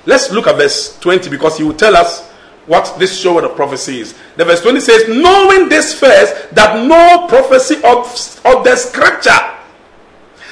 Let's 0.07 0.31
look 0.33 0.47
at 0.47 0.57
verse 0.57 0.99
20 1.01 1.31
because 1.31 1.57
he 1.57 1.65
will 1.65 1.75
tell 1.75 1.97
us 1.97 2.31
what 2.67 2.97
this 2.99 3.25
word 3.25 3.45
of 3.45 3.57
prophecy 3.57 4.01
is. 4.01 4.15
The 4.37 4.45
verse 4.45 4.63
20 4.63 4.81
says, 4.81 5.09
Knowing 5.09 5.69
this 5.69 5.99
first, 5.99 6.55
that 6.55 6.87
no 6.87 7.27
prophecy 7.29 7.77
of, 7.77 8.07
of 8.45 8.65
the 8.65 8.77
scripture. 8.77 9.55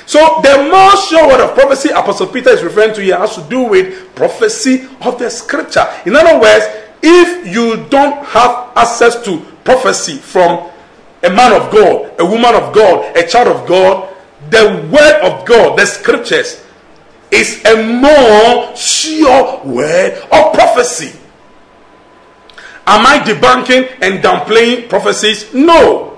So 0.06 0.40
the 0.42 0.68
more 0.70 0.96
sure 1.08 1.28
word 1.28 1.40
of 1.40 1.54
prophecy 1.54 1.90
Apostle 1.90 2.26
Peter 2.26 2.50
is 2.50 2.62
referring 2.62 2.94
to 2.94 3.02
here 3.02 3.16
has 3.16 3.34
to 3.36 3.42
do 3.48 3.62
with 3.62 4.14
prophecy 4.14 4.88
of 5.00 5.18
the 5.18 5.30
scripture. 5.30 5.86
In 6.04 6.16
other 6.16 6.38
words, 6.40 6.64
if 7.02 7.46
you 7.46 7.86
don't 7.88 8.24
have 8.26 8.70
access 8.76 9.22
to 9.24 9.40
prophecy 9.64 10.16
from 10.16 10.70
a 11.22 11.30
man 11.30 11.52
of 11.52 11.70
God, 11.72 12.14
a 12.18 12.24
woman 12.24 12.54
of 12.54 12.74
God, 12.74 13.16
a 13.16 13.26
child 13.26 13.48
of 13.48 13.66
God, 13.66 14.14
the 14.50 14.88
word 14.92 15.20
of 15.22 15.46
God, 15.46 15.78
the 15.78 15.86
scriptures, 15.86 16.64
is 17.30 17.64
a 17.64 17.82
more 18.00 18.76
sure 18.76 19.64
word 19.64 20.14
of 20.30 20.52
prophecy. 20.52 21.18
Am 22.86 23.06
I 23.06 23.18
debunking 23.20 23.98
and 24.00 24.22
downplaying 24.22 24.88
prophecies? 24.88 25.52
No. 25.54 26.12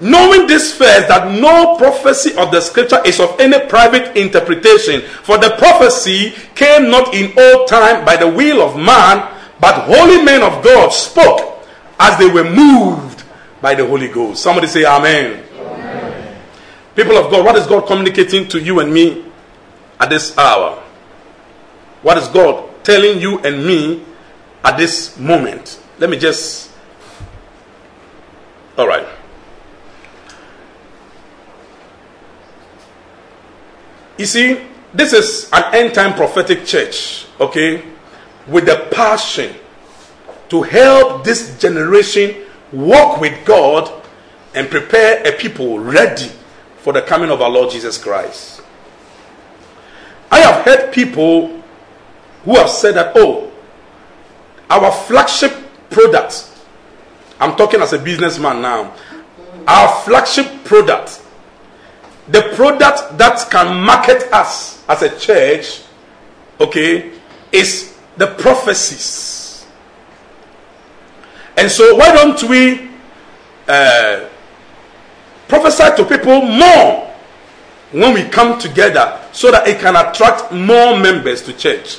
Knowing 0.00 0.46
this 0.46 0.76
first, 0.76 1.08
that 1.08 1.32
no 1.40 1.76
prophecy 1.76 2.34
of 2.36 2.52
the 2.52 2.60
scripture 2.60 3.00
is 3.04 3.18
of 3.18 3.38
any 3.40 3.58
private 3.66 4.16
interpretation, 4.16 5.00
for 5.22 5.38
the 5.38 5.50
prophecy 5.58 6.32
came 6.54 6.88
not 6.90 7.14
in 7.14 7.36
old 7.36 7.66
time 7.66 8.04
by 8.04 8.16
the 8.16 8.28
will 8.28 8.62
of 8.62 8.76
man, 8.76 9.34
but 9.60 9.74
holy 9.86 10.22
men 10.22 10.42
of 10.42 10.62
God 10.62 10.90
spoke 10.90 11.66
as 11.98 12.16
they 12.18 12.28
were 12.30 12.48
moved 12.48 13.24
by 13.60 13.74
the 13.74 13.84
Holy 13.84 14.08
Ghost. 14.08 14.40
Somebody 14.42 14.68
say, 14.68 14.84
Amen. 14.84 15.44
Amen. 15.58 16.42
People 16.94 17.16
of 17.16 17.30
God, 17.30 17.44
what 17.44 17.56
is 17.56 17.66
God 17.66 17.86
communicating 17.86 18.46
to 18.48 18.60
you 18.60 18.78
and 18.78 18.92
me 18.92 19.24
at 19.98 20.10
this 20.10 20.36
hour? 20.38 20.80
What 22.02 22.18
is 22.18 22.28
God 22.28 22.84
telling 22.84 23.20
you 23.20 23.40
and 23.40 23.66
me 23.66 24.04
at 24.64 24.76
this 24.76 25.18
moment. 25.18 25.80
Let 25.98 26.10
me 26.10 26.18
just. 26.18 26.70
All 28.76 28.86
right. 28.86 29.06
You 34.16 34.26
see, 34.26 34.60
this 34.92 35.12
is 35.12 35.48
an 35.52 35.74
end 35.74 35.94
time 35.94 36.14
prophetic 36.14 36.64
church, 36.64 37.26
okay, 37.40 37.84
with 38.48 38.66
the 38.66 38.88
passion 38.90 39.54
to 40.48 40.62
help 40.62 41.24
this 41.24 41.58
generation 41.58 42.44
walk 42.72 43.20
with 43.20 43.44
God 43.44 43.92
and 44.54 44.68
prepare 44.68 45.26
a 45.26 45.36
people 45.36 45.78
ready 45.78 46.30
for 46.78 46.92
the 46.92 47.02
coming 47.02 47.30
of 47.30 47.40
our 47.40 47.50
Lord 47.50 47.70
Jesus 47.70 48.02
Christ. 48.02 48.62
I 50.30 50.40
have 50.40 50.64
heard 50.64 50.92
people 50.92 51.62
who 52.44 52.56
have 52.56 52.70
said 52.70 52.96
that, 52.96 53.12
oh, 53.14 53.47
our 54.70 54.92
flagship 54.92 55.52
product, 55.90 56.50
I'm 57.40 57.56
talking 57.56 57.80
as 57.80 57.92
a 57.92 57.98
businessman 57.98 58.60
now, 58.62 58.94
our 59.66 60.02
flagship 60.02 60.64
product, 60.64 61.22
the 62.28 62.42
product 62.54 63.16
that 63.18 63.48
can 63.50 63.82
market 63.84 64.32
us 64.32 64.84
as 64.88 65.02
a 65.02 65.18
church, 65.18 65.82
okay, 66.60 67.12
is 67.52 67.96
the 68.16 68.26
prophecies. 68.26 69.66
And 71.56 71.70
so, 71.70 71.96
why 71.96 72.12
don't 72.14 72.42
we 72.44 72.88
uh, 73.66 74.28
prophesy 75.48 75.96
to 75.96 76.04
people 76.04 76.42
more 76.42 77.14
when 77.92 78.14
we 78.14 78.24
come 78.24 78.58
together 78.60 79.20
so 79.32 79.50
that 79.50 79.66
it 79.66 79.80
can 79.80 79.96
attract 79.96 80.52
more 80.52 80.98
members 80.98 81.42
to 81.42 81.52
church? 81.52 81.98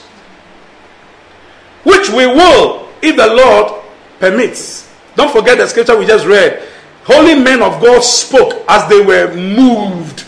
Which 1.84 2.10
we 2.10 2.26
will 2.28 2.88
if 3.02 3.16
the 3.16 3.28
Lord 3.28 3.84
permits. 4.20 4.94
Don't 5.16 5.32
forget 5.32 5.58
the 5.58 5.68
scripture 5.68 5.98
we 5.98 6.06
just 6.06 6.26
read. 6.26 6.68
Holy 7.04 7.36
men 7.36 7.62
of 7.62 7.82
God 7.82 8.04
spoke 8.04 8.64
as 8.68 8.88
they 8.90 9.02
were 9.02 9.34
moved 9.34 10.26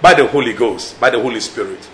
by 0.00 0.14
the 0.14 0.26
Holy 0.26 0.52
Ghost, 0.52 0.98
by 1.00 1.10
the 1.10 1.20
Holy 1.20 1.40
Spirit. 1.40 1.88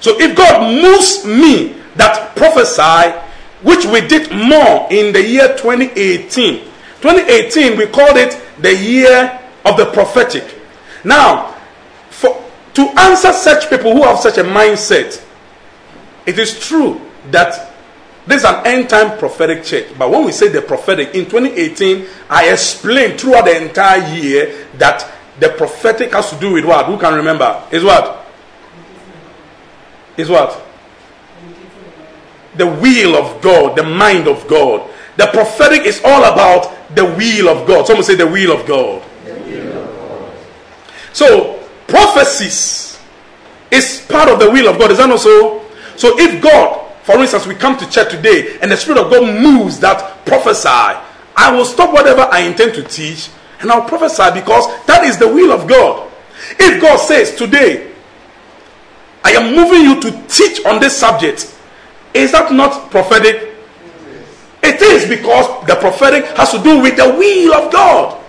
So 0.00 0.20
if 0.20 0.36
God 0.36 0.82
moves 0.82 1.24
me 1.24 1.76
that 1.96 2.36
prophesy, 2.36 3.16
which 3.62 3.84
we 3.86 4.00
did 4.06 4.30
more 4.30 4.86
in 4.90 5.12
the 5.12 5.22
year 5.22 5.48
2018. 5.56 6.64
2018, 7.00 7.76
we 7.76 7.86
called 7.86 8.16
it 8.16 8.40
the 8.58 8.74
year 8.74 9.40
of 9.64 9.76
the 9.76 9.86
prophetic. 9.86 10.60
Now, 11.04 11.54
for, 12.10 12.42
to 12.74 12.82
answer 12.98 13.32
such 13.32 13.70
people 13.70 13.92
who 13.92 14.02
have 14.02 14.18
such 14.18 14.38
a 14.38 14.44
mindset, 14.44 15.24
it 16.26 16.38
is 16.38 16.58
true 16.60 17.00
that 17.30 17.72
this 18.26 18.42
is 18.42 18.44
an 18.44 18.66
end 18.66 18.90
time 18.90 19.18
prophetic 19.18 19.62
church. 19.62 19.86
But 19.96 20.10
when 20.10 20.24
we 20.24 20.32
say 20.32 20.48
the 20.48 20.60
prophetic, 20.60 21.14
in 21.14 21.26
2018, 21.26 22.06
I 22.28 22.50
explained 22.52 23.20
throughout 23.20 23.44
the 23.44 23.62
entire 23.62 24.14
year 24.14 24.66
that 24.74 25.10
the 25.38 25.50
prophetic 25.50 26.12
has 26.12 26.30
to 26.30 26.40
do 26.40 26.52
with 26.52 26.64
what? 26.64 26.86
Who 26.86 26.98
can 26.98 27.14
remember? 27.14 27.62
Is 27.70 27.84
what? 27.84 28.26
Is 30.16 30.28
what? 30.28 30.60
The 32.56 32.66
will 32.66 33.16
of 33.16 33.40
God, 33.42 33.76
the 33.76 33.84
mind 33.84 34.26
of 34.26 34.46
God. 34.48 34.90
The 35.16 35.26
prophetic 35.26 35.82
is 35.86 36.00
all 36.04 36.24
about 36.24 36.94
the 36.94 37.04
will 37.04 37.48
of 37.48 37.66
God. 37.66 37.86
Someone 37.86 38.04
say 38.04 38.16
the 38.16 38.26
will 38.26 38.58
of 38.58 38.66
God. 38.66 39.02
So, 41.12 41.62
prophecies 41.86 42.98
is 43.70 44.04
part 44.08 44.28
of 44.28 44.38
the 44.38 44.50
will 44.50 44.68
of 44.68 44.78
God. 44.78 44.90
Is 44.90 44.98
that 44.98 45.08
not 45.08 45.20
so? 45.20 45.64
So, 45.96 46.18
if 46.18 46.42
God 46.42 46.85
for 47.06 47.20
instance, 47.20 47.46
we 47.46 47.54
come 47.54 47.78
to 47.78 47.88
church 47.88 48.10
today 48.10 48.58
and 48.60 48.68
the 48.68 48.76
Spirit 48.76 48.98
of 48.98 49.12
God 49.12 49.40
moves 49.40 49.78
that 49.78 50.26
prophesy. 50.26 50.68
I 51.36 51.54
will 51.54 51.64
stop 51.64 51.92
whatever 51.92 52.22
I 52.32 52.40
intend 52.40 52.74
to 52.74 52.82
teach 52.82 53.30
and 53.60 53.70
I'll 53.70 53.88
prophesy 53.88 54.34
because 54.34 54.66
that 54.86 55.04
is 55.04 55.16
the 55.16 55.28
will 55.28 55.52
of 55.52 55.68
God. 55.68 56.10
If 56.58 56.82
God 56.82 56.96
says 56.96 57.36
today, 57.36 57.92
I 59.22 59.30
am 59.30 59.54
moving 59.54 59.82
you 59.82 60.00
to 60.00 60.26
teach 60.26 60.66
on 60.66 60.80
this 60.80 60.96
subject, 60.96 61.56
is 62.12 62.32
that 62.32 62.52
not 62.52 62.90
prophetic? 62.90 63.54
It 64.64 64.82
is 64.82 65.08
because 65.08 65.64
the 65.68 65.76
prophetic 65.76 66.24
has 66.36 66.50
to 66.50 66.58
do 66.60 66.82
with 66.82 66.96
the 66.96 67.08
will 67.08 67.54
of 67.54 67.72
God. 67.72 68.20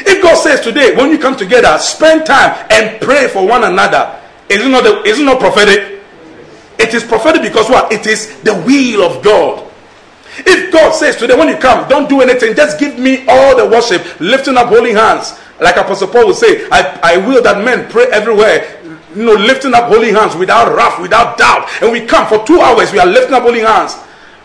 If 0.00 0.20
God 0.20 0.34
says 0.34 0.62
today, 0.62 0.96
when 0.96 1.12
you 1.12 1.18
come 1.18 1.36
together, 1.36 1.78
spend 1.78 2.26
time 2.26 2.66
and 2.70 3.00
pray 3.00 3.28
for 3.28 3.46
one 3.46 3.62
another, 3.62 4.20
is 4.48 4.66
it 4.66 4.68
not, 4.68 4.82
the, 4.82 5.04
is 5.04 5.20
it 5.20 5.24
not 5.24 5.38
prophetic? 5.38 5.95
It 6.78 6.94
is 6.94 7.02
prophetic 7.04 7.42
because 7.42 7.68
what? 7.70 7.92
It 7.92 8.06
is 8.06 8.40
the 8.42 8.54
will 8.54 9.02
of 9.02 9.22
God. 9.24 9.66
If 10.38 10.72
God 10.72 10.92
says 10.92 11.16
today, 11.16 11.36
when 11.36 11.48
you 11.48 11.56
come, 11.56 11.88
don't 11.88 12.08
do 12.08 12.20
anything, 12.20 12.54
just 12.54 12.78
give 12.78 12.98
me 12.98 13.24
all 13.26 13.56
the 13.56 13.66
worship, 13.66 14.20
lifting 14.20 14.56
up 14.56 14.68
holy 14.68 14.92
hands. 14.92 15.38
Like 15.60 15.76
Apostle 15.76 16.08
Paul 16.08 16.26
would 16.26 16.36
say, 16.36 16.68
I, 16.70 17.00
I 17.02 17.16
will 17.16 17.42
that 17.42 17.64
men 17.64 17.90
pray 17.90 18.04
everywhere, 18.12 18.82
you 19.14 19.24
know, 19.24 19.32
lifting 19.32 19.72
up 19.72 19.88
holy 19.88 20.12
hands 20.12 20.36
without 20.36 20.74
wrath, 20.76 21.00
without 21.00 21.38
doubt. 21.38 21.68
And 21.80 21.90
we 21.90 22.04
come 22.04 22.26
for 22.28 22.46
two 22.46 22.60
hours, 22.60 22.92
we 22.92 22.98
are 22.98 23.06
lifting 23.06 23.34
up 23.34 23.44
holy 23.44 23.60
hands. 23.60 23.96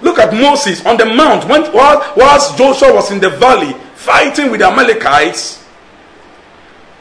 Look 0.01 0.17
at 0.17 0.33
Moses 0.33 0.85
on 0.85 0.97
the 0.97 1.05
mount. 1.05 1.47
When, 1.47 1.61
whilst 1.73 2.57
Joshua 2.57 2.93
was 2.93 3.11
in 3.11 3.19
the 3.19 3.29
valley 3.29 3.73
fighting 3.95 4.49
with 4.49 4.61
the 4.61 4.67
Amalekites, 4.67 5.60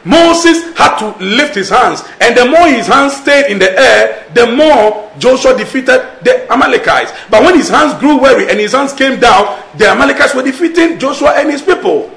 Moses 0.04 0.76
had 0.76 0.98
to 0.98 1.24
lift 1.24 1.54
his 1.54 1.68
hands, 1.68 2.02
and 2.20 2.36
the 2.36 2.46
more 2.46 2.66
his 2.68 2.86
hands 2.86 3.14
stayed 3.16 3.50
in 3.50 3.58
the 3.58 3.70
air, 3.78 4.26
the 4.34 4.46
more 4.46 5.10
Joshua 5.18 5.56
defeated 5.56 6.00
the 6.22 6.46
Amalekites. 6.50 7.12
But 7.28 7.42
when 7.42 7.56
his 7.56 7.68
hands 7.68 7.98
grew 8.00 8.18
weary 8.18 8.48
and 8.48 8.58
his 8.58 8.72
hands 8.72 8.92
came 8.92 9.20
down, 9.20 9.62
the 9.76 9.88
Amalekites 9.88 10.34
were 10.34 10.42
defeating 10.42 10.98
Joshua 10.98 11.32
and 11.36 11.50
his 11.50 11.62
people. 11.62 12.10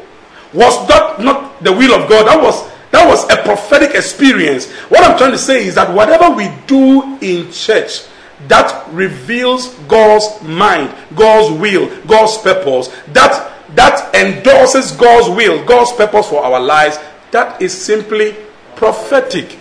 Was 0.53 0.87
that 0.87 1.19
not 1.19 1.63
the 1.63 1.71
will 1.73 1.93
of 2.01 2.09
God? 2.09 2.27
That 2.27 2.41
was 2.41 2.71
that 2.91 3.07
was 3.07 3.27
a 3.31 3.41
prophetic 3.41 3.95
experience. 3.95 4.71
What 4.89 5.03
I'm 5.03 5.17
trying 5.17 5.31
to 5.31 5.37
say 5.37 5.65
is 5.65 5.75
that 5.75 5.91
whatever 5.91 6.29
we 6.29 6.47
do 6.67 7.17
in 7.21 7.51
church 7.51 8.03
that 8.47 8.87
reveals 8.91 9.73
God's 9.87 10.41
mind, 10.43 10.93
God's 11.15 11.59
will, 11.59 11.89
God's 12.05 12.37
purpose, 12.37 12.89
that 13.13 13.49
that 13.75 14.13
endorses 14.13 14.91
God's 14.91 15.35
will, 15.35 15.65
God's 15.65 15.91
purpose 15.93 16.29
for 16.29 16.43
our 16.43 16.59
lives, 16.59 16.97
that 17.33 17.59
is 17.59 17.73
simply 17.73 18.35
prophetic. 18.75 19.57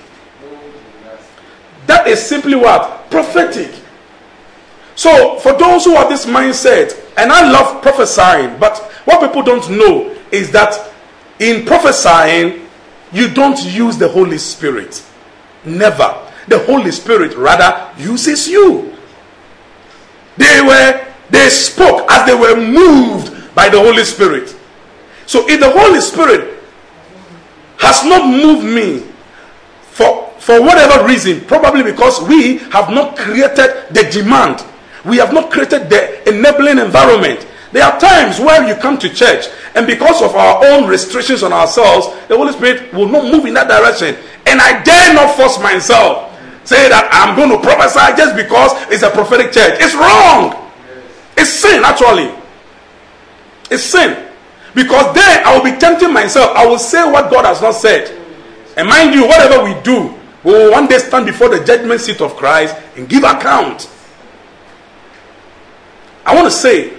That 1.86 2.06
is 2.06 2.22
simply 2.22 2.54
what? 2.54 3.10
Prophetic. 3.10 3.74
So, 4.94 5.38
for 5.38 5.54
those 5.54 5.86
who 5.86 5.94
have 5.94 6.10
this 6.10 6.26
mindset, 6.26 7.02
and 7.16 7.32
I 7.32 7.50
love 7.50 7.82
prophesying, 7.82 8.58
but 8.60 8.76
what 9.06 9.26
people 9.26 9.42
don't 9.42 9.70
know 9.70 10.14
is 10.30 10.52
that 10.52 10.92
in 11.38 11.64
prophesying, 11.64 12.68
you 13.10 13.28
don't 13.28 13.62
use 13.64 13.96
the 13.96 14.08
Holy 14.08 14.38
Spirit. 14.38 15.02
Never. 15.64 16.30
The 16.48 16.58
Holy 16.66 16.90
Spirit 16.90 17.34
rather 17.36 17.90
uses 17.98 18.48
you. 18.48 18.94
They 20.36 20.60
were, 20.60 21.06
they 21.30 21.48
spoke 21.48 22.06
as 22.10 22.26
they 22.26 22.34
were 22.34 22.56
moved 22.56 23.54
by 23.54 23.70
the 23.70 23.78
Holy 23.78 24.04
Spirit. 24.04 24.54
So 25.24 25.48
if 25.48 25.58
the 25.58 25.70
Holy 25.70 26.00
Spirit 26.02 26.51
has 27.82 28.04
not 28.04 28.30
moved 28.30 28.64
me 28.64 29.00
for, 29.90 30.30
for 30.38 30.62
whatever 30.62 31.04
reason, 31.04 31.40
probably 31.42 31.82
because 31.82 32.22
we 32.22 32.58
have 32.70 32.90
not 32.90 33.16
created 33.16 33.90
the 33.90 34.08
demand, 34.10 34.64
we 35.04 35.16
have 35.18 35.34
not 35.34 35.50
created 35.50 35.90
the 35.90 36.28
enabling 36.28 36.78
environment. 36.78 37.44
There 37.72 37.82
are 37.82 37.98
times 37.98 38.38
where 38.38 38.62
you 38.68 38.76
come 38.76 38.98
to 38.98 39.08
church, 39.12 39.46
and 39.74 39.86
because 39.86 40.22
of 40.22 40.36
our 40.36 40.64
own 40.64 40.88
restrictions 40.88 41.42
on 41.42 41.52
ourselves, 41.52 42.06
the 42.28 42.36
Holy 42.36 42.52
Spirit 42.52 42.92
will 42.94 43.08
not 43.08 43.32
move 43.32 43.46
in 43.46 43.54
that 43.54 43.66
direction. 43.66 44.14
And 44.46 44.60
I 44.60 44.80
dare 44.84 45.14
not 45.14 45.34
force 45.36 45.58
myself, 45.58 46.30
say 46.64 46.88
that 46.88 47.10
I'm 47.10 47.34
going 47.34 47.50
to 47.50 47.58
prophesy 47.58 48.14
just 48.16 48.36
because 48.36 48.72
it's 48.92 49.02
a 49.02 49.10
prophetic 49.10 49.50
church. 49.50 49.80
It's 49.80 49.94
wrong. 49.96 50.70
It's 51.36 51.50
sin, 51.50 51.82
actually. 51.82 52.30
It's 53.70 53.82
sin. 53.82 54.31
Because 54.74 55.14
then 55.14 55.44
I 55.46 55.56
will 55.56 55.64
be 55.64 55.78
tempting 55.78 56.12
myself. 56.12 56.56
I 56.56 56.66
will 56.66 56.78
say 56.78 57.10
what 57.10 57.30
God 57.30 57.44
has 57.44 57.60
not 57.60 57.72
said. 57.74 58.18
And 58.76 58.88
mind 58.88 59.14
you, 59.14 59.26
whatever 59.26 59.64
we 59.64 59.78
do, 59.82 60.14
we 60.44 60.52
will 60.52 60.72
one 60.72 60.86
day 60.88 60.98
stand 60.98 61.26
before 61.26 61.48
the 61.48 61.62
judgment 61.64 62.00
seat 62.00 62.20
of 62.20 62.36
Christ 62.36 62.74
and 62.96 63.08
give 63.08 63.22
account. 63.22 63.88
I 66.24 66.34
want 66.34 66.46
to 66.46 66.50
say 66.50 66.94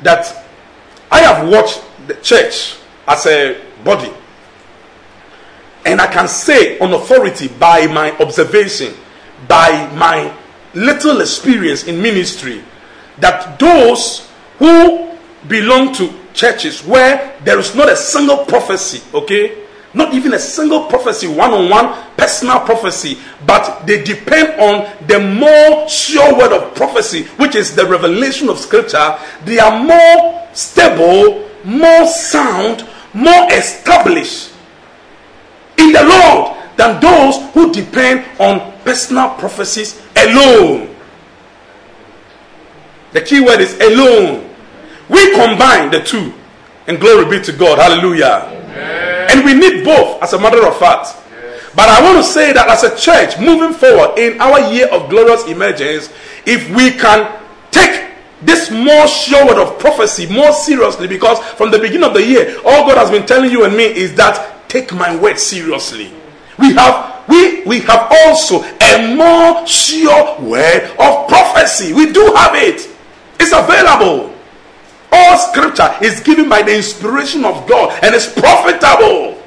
that 0.00 0.46
I 1.10 1.20
have 1.20 1.48
watched 1.48 1.82
the 2.06 2.14
church 2.14 2.76
as 3.06 3.26
a 3.26 3.60
body. 3.84 4.12
And 5.84 6.00
I 6.00 6.06
can 6.06 6.28
say 6.28 6.78
on 6.78 6.92
authority 6.94 7.48
by 7.48 7.86
my 7.88 8.16
observation, 8.18 8.94
by 9.48 9.92
my 9.94 10.34
little 10.74 11.20
experience 11.20 11.84
in 11.84 12.00
ministry, 12.00 12.62
that 13.18 13.58
those 13.58 14.28
who 14.58 15.10
belong 15.48 15.92
to 15.94 16.21
churches 16.34 16.84
where 16.84 17.38
there 17.44 17.58
is 17.58 17.74
not 17.74 17.88
a 17.88 17.96
single 17.96 18.44
prophecy, 18.44 19.02
okay? 19.14 19.64
Not 19.94 20.14
even 20.14 20.32
a 20.32 20.38
single 20.38 20.86
prophecy, 20.86 21.26
one 21.26 21.52
on 21.52 21.68
one 21.68 21.94
personal 22.16 22.60
prophecy, 22.60 23.18
but 23.46 23.84
they 23.86 24.02
depend 24.02 24.58
on 24.60 24.90
the 25.06 25.20
more 25.20 25.88
sure 25.88 26.36
word 26.38 26.52
of 26.52 26.74
prophecy, 26.74 27.24
which 27.36 27.54
is 27.54 27.74
the 27.74 27.86
revelation 27.86 28.48
of 28.48 28.58
scripture. 28.58 29.18
They 29.44 29.58
are 29.58 29.82
more 29.82 30.48
stable, 30.54 31.48
more 31.64 32.06
sound, 32.06 32.88
more 33.12 33.52
established 33.52 34.52
in 35.76 35.92
the 35.92 36.04
Lord 36.04 36.56
than 36.76 37.00
those 37.00 37.52
who 37.52 37.72
depend 37.72 38.24
on 38.40 38.72
personal 38.82 39.30
prophecies 39.34 40.00
alone. 40.16 40.94
The 43.12 43.20
key 43.20 43.40
word 43.40 43.60
is 43.60 43.78
alone. 43.78 44.51
We 45.12 45.34
combine 45.34 45.90
the 45.90 46.00
two, 46.00 46.32
and 46.86 46.98
glory 46.98 47.28
be 47.28 47.44
to 47.44 47.52
God. 47.52 47.78
Hallelujah. 47.78 48.48
Amen. 48.48 49.30
And 49.30 49.44
we 49.44 49.52
need 49.52 49.84
both, 49.84 50.22
as 50.22 50.32
a 50.32 50.40
matter 50.40 50.66
of 50.66 50.76
fact. 50.78 51.14
Yes. 51.30 51.70
But 51.76 51.88
I 51.90 52.02
want 52.02 52.16
to 52.16 52.24
say 52.24 52.52
that 52.54 52.66
as 52.68 52.82
a 52.82 52.96
church, 52.96 53.38
moving 53.38 53.74
forward 53.76 54.18
in 54.18 54.40
our 54.40 54.72
year 54.72 54.88
of 54.88 55.10
glorious 55.10 55.46
emergence, 55.46 56.10
if 56.46 56.68
we 56.74 56.92
can 56.92 57.30
take 57.70 58.10
this 58.40 58.70
more 58.70 59.06
sure 59.06 59.46
word 59.46 59.58
of 59.58 59.78
prophecy 59.78 60.26
more 60.26 60.52
seriously, 60.52 61.06
because 61.06 61.38
from 61.56 61.70
the 61.70 61.78
beginning 61.78 62.04
of 62.04 62.14
the 62.14 62.24
year, 62.24 62.56
all 62.64 62.88
God 62.88 62.96
has 62.96 63.10
been 63.10 63.26
telling 63.26 63.50
you 63.50 63.64
and 63.64 63.76
me 63.76 63.84
is 63.84 64.14
that 64.16 64.68
take 64.68 64.92
my 64.92 65.14
word 65.14 65.38
seriously. 65.38 66.12
We 66.58 66.72
have 66.74 67.22
we 67.28 67.62
we 67.64 67.80
have 67.80 68.08
also 68.10 68.62
a 68.62 69.14
more 69.14 69.66
sure 69.66 70.40
word 70.40 70.90
of 70.98 71.28
prophecy. 71.28 71.92
We 71.92 72.12
do 72.12 72.32
have 72.34 72.54
it. 72.54 72.88
It's 73.38 73.52
available. 73.52 74.31
All 75.12 75.36
scripture 75.36 75.94
is 76.02 76.20
given 76.20 76.48
by 76.48 76.62
the 76.62 76.74
inspiration 76.74 77.44
of 77.44 77.68
God 77.68 77.98
and 78.02 78.14
is 78.14 78.26
profitable. 78.26 79.38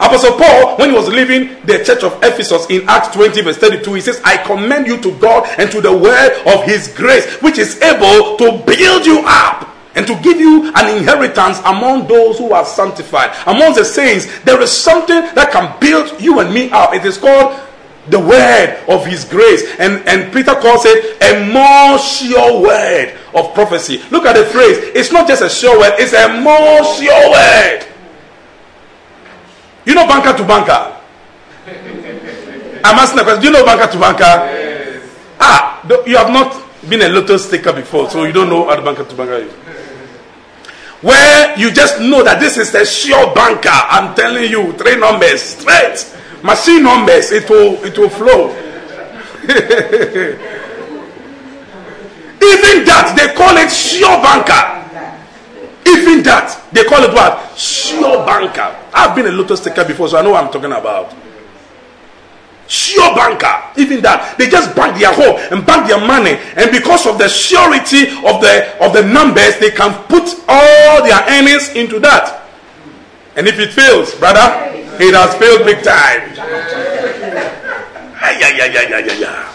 Apostle 0.00 0.38
Paul, 0.38 0.78
when 0.78 0.90
he 0.90 0.96
was 0.96 1.08
leaving 1.08 1.60
the 1.66 1.84
church 1.84 2.02
of 2.02 2.14
Ephesus 2.22 2.66
in 2.70 2.88
Acts 2.88 3.08
20, 3.08 3.42
verse 3.42 3.58
32, 3.58 3.94
he 3.94 4.00
says, 4.00 4.20
I 4.24 4.38
commend 4.38 4.86
you 4.86 5.00
to 5.02 5.12
God 5.18 5.46
and 5.58 5.70
to 5.70 5.80
the 5.82 5.94
word 5.94 6.42
of 6.46 6.64
his 6.64 6.88
grace, 6.88 7.26
which 7.42 7.58
is 7.58 7.80
able 7.82 8.36
to 8.38 8.64
build 8.64 9.04
you 9.04 9.22
up 9.26 9.68
and 9.94 10.06
to 10.06 10.14
give 10.22 10.40
you 10.40 10.72
an 10.74 10.96
inheritance 10.96 11.58
among 11.66 12.06
those 12.06 12.38
who 12.38 12.52
are 12.52 12.64
sanctified. 12.64 13.36
Among 13.46 13.74
the 13.74 13.84
saints, 13.84 14.26
there 14.40 14.60
is 14.62 14.70
something 14.70 15.20
that 15.34 15.50
can 15.52 15.78
build 15.80 16.18
you 16.20 16.40
and 16.40 16.52
me 16.54 16.70
up. 16.70 16.94
It 16.94 17.04
is 17.04 17.18
called 17.18 17.60
the 18.10 18.18
word 18.18 18.82
of 18.88 19.06
his 19.06 19.24
grace. 19.24 19.62
And, 19.78 20.06
and 20.08 20.32
Peter 20.32 20.54
calls 20.54 20.82
it 20.84 21.16
a 21.22 21.52
more 21.52 21.98
sure 21.98 22.62
word 22.62 23.16
of 23.34 23.54
prophecy. 23.54 24.02
Look 24.10 24.26
at 24.26 24.36
the 24.36 24.44
phrase. 24.44 24.78
It's 24.94 25.12
not 25.12 25.28
just 25.28 25.42
a 25.42 25.48
sure 25.48 25.78
word, 25.78 25.94
it's 25.98 26.12
a 26.12 26.40
more 26.40 26.84
sure 26.96 27.30
word. 27.30 27.86
You 29.84 29.94
know 29.94 30.06
banker 30.06 30.36
to 30.36 30.44
banker? 30.44 30.96
I'm 32.84 32.98
asking 32.98 33.20
a 33.20 33.22
question. 33.22 33.40
Do 33.42 33.46
you 33.48 33.52
know 33.52 33.64
banker 33.64 33.92
to 33.92 33.98
banker? 33.98 34.22
Yes. 34.22 35.16
Ah, 35.38 35.82
you 36.06 36.16
have 36.16 36.30
not 36.30 36.66
been 36.88 37.02
a 37.02 37.08
lotto 37.08 37.36
staker 37.36 37.72
before, 37.72 38.08
so 38.10 38.24
you 38.24 38.32
don't 38.32 38.48
know 38.48 38.62
what 38.62 38.84
banker 38.84 39.04
to 39.04 39.14
banker 39.14 39.34
is. 39.34 39.52
Where 41.02 41.58
you 41.58 41.72
just 41.72 42.00
know 42.00 42.22
that 42.22 42.40
this 42.40 42.58
is 42.58 42.74
a 42.74 42.84
sure 42.84 43.34
banker. 43.34 43.70
I'm 43.72 44.14
telling 44.14 44.50
you, 44.50 44.72
three 44.74 44.96
numbers 44.96 45.40
straight 45.42 46.16
machine 46.42 46.82
numbers, 46.82 47.32
it 47.32 47.48
will 47.48 47.82
it 47.84 47.96
will 47.98 48.08
flow. 48.08 48.50
Even 52.40 52.84
that 52.88 53.14
they 53.16 53.34
call 53.34 53.56
it 53.56 53.70
sure 53.70 54.20
banker. 54.22 54.80
Even 55.86 56.22
that 56.24 56.68
they 56.72 56.84
call 56.84 57.02
it 57.04 57.12
what? 57.12 57.56
Sure 57.58 58.24
banker. 58.24 58.76
I've 58.92 59.14
been 59.14 59.26
a 59.26 59.32
lotto 59.32 59.54
staker 59.56 59.84
before, 59.84 60.08
so 60.08 60.18
I 60.18 60.22
know 60.22 60.30
what 60.30 60.44
I'm 60.44 60.52
talking 60.52 60.72
about. 60.72 61.14
Sure 62.66 63.14
banker. 63.14 63.80
Even 63.80 64.00
that 64.02 64.38
they 64.38 64.48
just 64.48 64.74
bank 64.74 64.98
their 64.98 65.12
home 65.12 65.36
and 65.50 65.66
bank 65.66 65.88
their 65.88 66.00
money, 66.00 66.38
and 66.56 66.70
because 66.70 67.06
of 67.06 67.18
the 67.18 67.28
surety 67.28 68.08
of 68.24 68.40
the 68.40 68.76
of 68.80 68.92
the 68.92 69.02
numbers, 69.02 69.58
they 69.58 69.70
can 69.70 69.92
put 70.08 70.24
all 70.48 71.02
their 71.04 71.20
earnings 71.28 71.70
into 71.70 71.98
that. 72.00 72.48
And 73.36 73.46
if 73.46 73.58
it 73.58 73.72
fails, 73.72 74.14
brother, 74.14 74.79
it 75.00 75.14
has 75.14 75.34
failed 75.36 75.64
big 75.64 75.82
time. 75.82 76.34
Yeah, 78.40 78.48
yeah, 78.56 78.66
yeah, 78.66 78.88
yeah, 78.88 78.98
yeah, 78.98 79.18
yeah. 79.18 79.52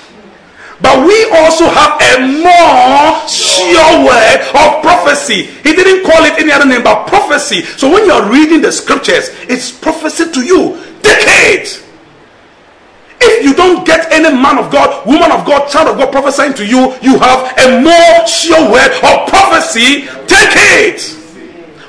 But 0.81 1.08
we 1.08 1.25
also 1.31 1.65
have 1.65 1.97
a 2.01 2.19
more 2.43 3.27
sure 3.27 4.05
word 4.05 4.41
of 4.53 4.81
prophecy. 4.84 5.43
He 5.63 5.73
didn't 5.73 6.05
call 6.05 6.23
it 6.25 6.38
any 6.38 6.51
other 6.51 6.65
name 6.65 6.84
but 6.84 7.08
prophecy. 7.08 7.62
So 7.62 7.91
when 7.91 8.05
you're 8.05 8.29
reading 8.29 8.62
the 8.62 8.71
scriptures, 8.71 9.29
it's 9.49 9.71
prophecy 9.71 10.31
to 10.31 10.41
you. 10.45 10.77
Decades. 11.01 11.84
If 13.21 13.43
you 13.43 13.53
don't 13.53 13.86
get 13.86 14.12
any 14.12 14.29
man 14.29 14.58
of 14.60 14.71
God, 14.71 15.05
woman 15.08 15.31
of 15.31 15.45
God, 15.45 15.69
child 15.69 15.88
of 15.88 15.97
God 15.97 16.12
prophesying 16.12 16.53
to 16.55 16.65
you, 16.65 16.93
you 17.01 17.17
have 17.17 17.58
a 17.58 17.81
more 17.81 18.27
sure 18.27 18.69
word 18.69 18.91
of 18.91 19.29
prophecy. 19.29 20.05
Take 20.27 20.53
it. 20.53 21.14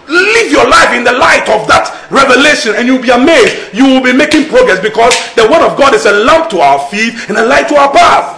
Live 0.09 0.53
your 0.53 0.69
life 0.69 0.95
in 0.95 1.03
the 1.03 1.13
light 1.13 1.49
of 1.49 1.67
that 1.67 2.07
revelation 2.11 2.75
and 2.77 2.87
you'll 2.87 3.03
be 3.03 3.11
amazed. 3.11 3.75
You 3.75 3.85
will 3.85 4.03
be 4.03 4.13
making 4.13 4.49
progress 4.49 4.81
because 4.81 5.13
the 5.35 5.43
word 5.43 5.67
of 5.67 5.77
God 5.77 5.95
is 5.95 6.07
a 6.07 6.13
lamp 6.13 6.51
to 6.51 6.61
our 6.61 6.79
feet 6.89 7.15
and 7.29 7.37
a 7.37 7.45
light 7.45 7.69
to 7.69 7.77
our 7.77 7.93
path. 7.93 8.37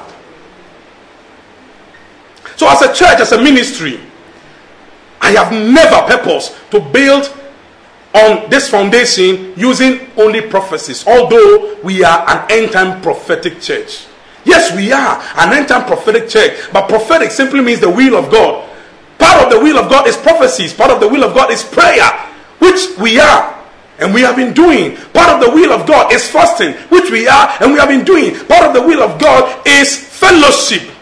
So, 2.56 2.68
as 2.68 2.82
a 2.82 2.92
church, 2.92 3.20
as 3.20 3.32
a 3.32 3.42
ministry, 3.42 4.00
I 5.20 5.30
have 5.32 5.52
never 5.52 6.06
purpose 6.08 6.58
to 6.70 6.80
build 6.80 7.32
on 8.14 8.48
this 8.50 8.68
foundation 8.70 9.52
using 9.56 10.08
only 10.16 10.40
prophecies, 10.40 11.06
although 11.06 11.78
we 11.82 12.02
are 12.02 12.28
an 12.28 12.50
end 12.50 12.72
time 12.72 13.00
prophetic 13.02 13.60
church. 13.60 14.06
Yes, 14.44 14.74
we 14.74 14.92
are 14.92 15.22
an 15.36 15.52
end 15.52 15.68
time 15.68 15.84
prophetic 15.84 16.28
church, 16.28 16.58
but 16.72 16.88
prophetic 16.88 17.30
simply 17.30 17.60
means 17.60 17.80
the 17.80 17.90
will 17.90 18.16
of 18.16 18.30
God. 18.30 18.67
Of 19.48 19.54
the 19.54 19.64
will 19.64 19.78
of 19.78 19.88
God 19.88 20.06
is 20.06 20.16
prophecies, 20.16 20.74
part 20.74 20.90
of 20.90 21.00
the 21.00 21.08
will 21.08 21.24
of 21.24 21.34
God 21.34 21.50
is 21.50 21.64
prayer, 21.64 22.04
which 22.58 22.98
we 22.98 23.18
are. 23.18 23.56
And 23.98 24.12
we 24.12 24.20
have 24.20 24.36
been 24.36 24.52
doing. 24.52 24.96
Part 25.12 25.30
of 25.30 25.40
the 25.40 25.50
will 25.50 25.72
of 25.72 25.86
God 25.86 26.12
is 26.12 26.30
fasting, 26.30 26.74
which 26.90 27.10
we 27.10 27.26
are 27.26 27.50
and 27.60 27.72
we 27.72 27.78
have 27.78 27.88
been 27.88 28.04
doing. 28.04 28.34
Part 28.46 28.64
of 28.64 28.74
the 28.74 28.82
will 28.82 29.02
of 29.02 29.18
God 29.18 29.66
is 29.66 29.96
fellowship 29.96 30.94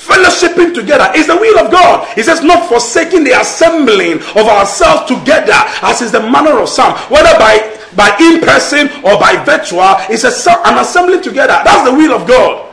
fellowshipping 0.00 0.74
together 0.74 1.12
is 1.14 1.26
the 1.26 1.36
will 1.36 1.58
of 1.58 1.70
God. 1.70 2.08
He 2.16 2.22
says, 2.22 2.42
not 2.42 2.68
forsaking 2.68 3.22
the 3.22 3.38
assembling 3.38 4.18
of 4.34 4.48
ourselves 4.48 5.06
together, 5.06 5.52
as 5.82 6.00
is 6.00 6.10
the 6.10 6.20
manner 6.20 6.58
of 6.58 6.68
some, 6.68 6.96
whether 7.12 7.38
by 7.38 7.76
by 7.96 8.16
in 8.20 8.40
person 8.40 8.88
or 9.04 9.18
by 9.18 9.42
virtual, 9.44 9.96
it's 10.08 10.24
a, 10.24 10.50
an 10.66 10.78
assembling 10.78 11.22
together. 11.22 11.60
That's 11.64 11.88
the 11.90 11.94
will 11.94 12.12
of 12.12 12.26
God. 12.26 12.72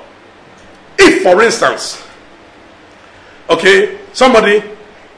If, 0.99 1.23
for 1.23 1.41
instance, 1.41 2.03
okay, 3.49 3.99
somebody 4.13 4.63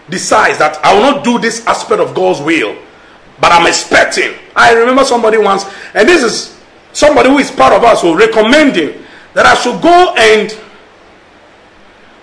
decides 0.09 0.57
that 0.59 0.83
I 0.83 0.93
will 0.93 1.11
not 1.11 1.23
do 1.23 1.39
this 1.39 1.65
aspect 1.65 2.01
of 2.01 2.13
God's 2.15 2.41
will, 2.41 2.75
but 3.39 3.51
I'm 3.51 3.67
expecting. 3.67 4.33
I 4.55 4.73
remember 4.73 5.03
somebody 5.03 5.37
once, 5.37 5.65
and 5.93 6.07
this 6.07 6.23
is 6.23 6.59
somebody 6.93 7.29
who 7.29 7.39
is 7.39 7.51
part 7.51 7.73
of 7.73 7.83
us, 7.83 8.01
who 8.01 8.17
recommending 8.17 9.03
that 9.33 9.45
I 9.45 9.55
should 9.55 9.81
go 9.81 10.13
and 10.17 10.57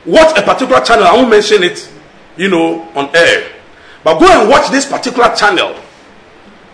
watch 0.05 0.37
a 0.39 0.43
particular 0.43 0.81
channel. 0.81 1.05
I 1.05 1.15
won't 1.15 1.31
mention 1.31 1.63
it, 1.63 1.89
you 2.37 2.49
know, 2.49 2.83
on 2.95 3.15
air. 3.15 3.53
But 4.05 4.19
go 4.21 4.27
and 4.41 4.49
watch 4.49 4.71
this 4.71 4.87
particular 4.87 5.35
channel 5.35 5.77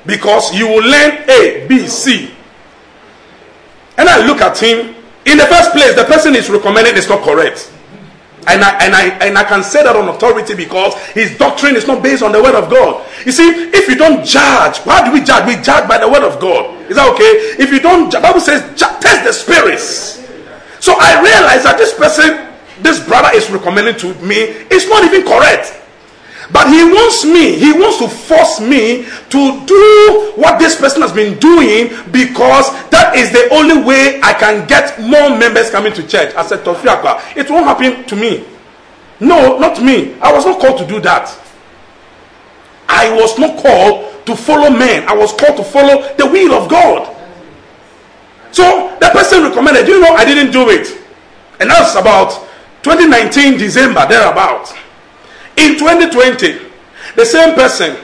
because 0.05 0.55
you 0.55 0.68
will 0.68 0.83
learn 0.83 1.29
A, 1.29 1.66
B, 1.68 1.87
C. 1.87 2.31
And 3.96 4.09
I 4.09 4.27
look 4.27 4.40
at 4.40 4.59
him. 4.59 4.94
In 5.25 5.38
the 5.38 5.46
first 5.46 5.70
place, 5.70 5.94
the 5.94 6.05
person 6.05 6.35
is 6.35 6.51
recommending 6.51 6.96
is 6.96 7.09
not 7.09 7.22
correct. 7.22 7.72
And 8.46 8.62
I, 8.62 8.85
and, 8.85 8.94
I, 8.94 9.02
and 9.26 9.38
I 9.38 9.44
can 9.44 9.62
say 9.62 9.83
that 9.85 9.94
on 9.94 10.09
authority 10.09 10.55
because 10.55 10.94
his 11.11 11.38
doctrine 11.38 11.76
is 11.76 11.87
not 11.87 12.02
based 12.02 12.22
on 12.22 12.33
the 12.33 12.42
word 12.42 12.55
of 12.55 12.68
God. 12.68 13.07
You 13.24 13.33
see, 13.33 13.70
if 13.70 13.88
you 13.88 13.94
don't 13.94 14.26
judge, 14.26 14.78
why 14.78 15.05
do 15.05 15.12
we 15.12 15.22
judge? 15.22 15.46
We 15.46 15.62
judge 15.62 15.88
by 15.88 15.98
the 15.98 16.09
word 16.09 16.22
of 16.22 16.40
God. 16.40 16.90
Is 16.90 16.96
that 16.96 17.09
okay? 17.14 17.62
If 17.62 17.70
you 17.70 17.81
don't, 17.81 18.11
the 18.11 18.20
Bible 18.20 18.40
says, 18.40 18.62
test 18.76 19.24
the 19.24 19.33
spirits. 19.33 20.18
So 20.81 20.94
I 20.98 21.22
realize 21.22 21.62
that 21.62 21.78
this 21.78 21.94
person 21.94 22.52
this 22.83 23.05
brother 23.07 23.31
is 23.35 23.48
recommending 23.50 23.96
to 23.98 24.14
me 24.24 24.37
is 24.70 24.88
not 24.88 25.05
even 25.05 25.22
correct. 25.22 25.82
But 26.53 26.69
he 26.69 26.85
wants 26.85 27.25
me, 27.25 27.59
he 27.59 27.73
wants 27.73 27.99
to 27.99 28.09
force 28.09 28.61
me 28.61 29.05
to 29.31 29.67
do 29.67 30.33
what 30.37 30.59
this 30.59 30.79
person 30.79 31.01
has 31.01 31.11
been 31.12 31.38
doing 31.38 31.88
because 32.12 32.71
that 32.91 33.17
is 33.17 33.33
the 33.33 33.49
only 33.55 33.83
way 33.83 34.21
I 34.23 34.35
can 34.35 34.67
get 34.69 35.01
more 35.01 35.31
members 35.37 35.71
coming 35.71 35.95
to 35.95 36.07
church. 36.07 36.35
I 36.35 36.45
said, 36.45 36.61
Tofiakwa, 36.61 37.37
it 37.37 37.51
won't 37.51 37.65
happen 37.65 38.05
to 38.05 38.17
me. 38.17 38.45
No, 39.19 39.59
not 39.59 39.83
me. 39.83 40.15
I 40.21 40.31
was 40.31 40.45
not 40.45 40.61
called 40.61 40.79
to 40.79 40.87
do 40.87 41.01
that. 41.01 41.35
I 42.87 43.11
was 43.15 43.38
not 43.38 43.62
called 43.62 44.27
to 44.27 44.37
follow 44.37 44.69
men. 44.69 45.09
I 45.09 45.17
was 45.17 45.33
called 45.33 45.57
to 45.57 45.65
follow 45.65 46.15
the 46.17 46.27
will 46.27 46.53
of 46.53 46.69
God. 46.69 47.17
So 48.51 48.95
the 49.01 49.09
person 49.09 49.43
recommended, 49.45 49.88
you 49.88 50.01
know, 50.01 50.15
I 50.15 50.27
didn't 50.27 50.53
do 50.53 50.69
it. 50.69 51.01
And 51.61 51.71
that's 51.71 51.95
about 51.95 52.47
2019 52.83 53.57
December, 53.57 54.07
thereabout. 54.07 54.75
In 55.57 55.79
2020, 55.79 56.59
the 57.17 57.25
same 57.27 57.55
person 57.55 57.97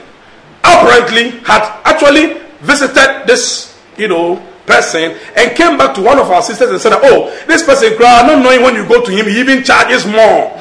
apparently 0.63 1.31
had 1.45 1.63
actually 1.85 2.41
visited 2.61 3.27
this, 3.27 3.79
you 3.97 4.09
know, 4.09 4.37
person 4.67 5.17
and 5.35 5.57
came 5.57 5.79
back 5.79 5.95
to 5.95 6.03
one 6.03 6.19
of 6.19 6.31
our 6.31 6.43
sisters 6.43 6.71
and 6.71 6.81
said, 6.81 6.93
Oh, 7.03 7.31
this 7.47 7.65
person, 7.65 7.97
cried, 7.97 8.27
not 8.27 8.43
knowing 8.43 8.63
when 8.63 8.75
you 8.75 8.87
go 8.87 9.03
to 9.05 9.11
him, 9.11 9.27
he 9.27 9.41
even 9.41 9.65
charges 9.65 10.05
more. 10.07 10.61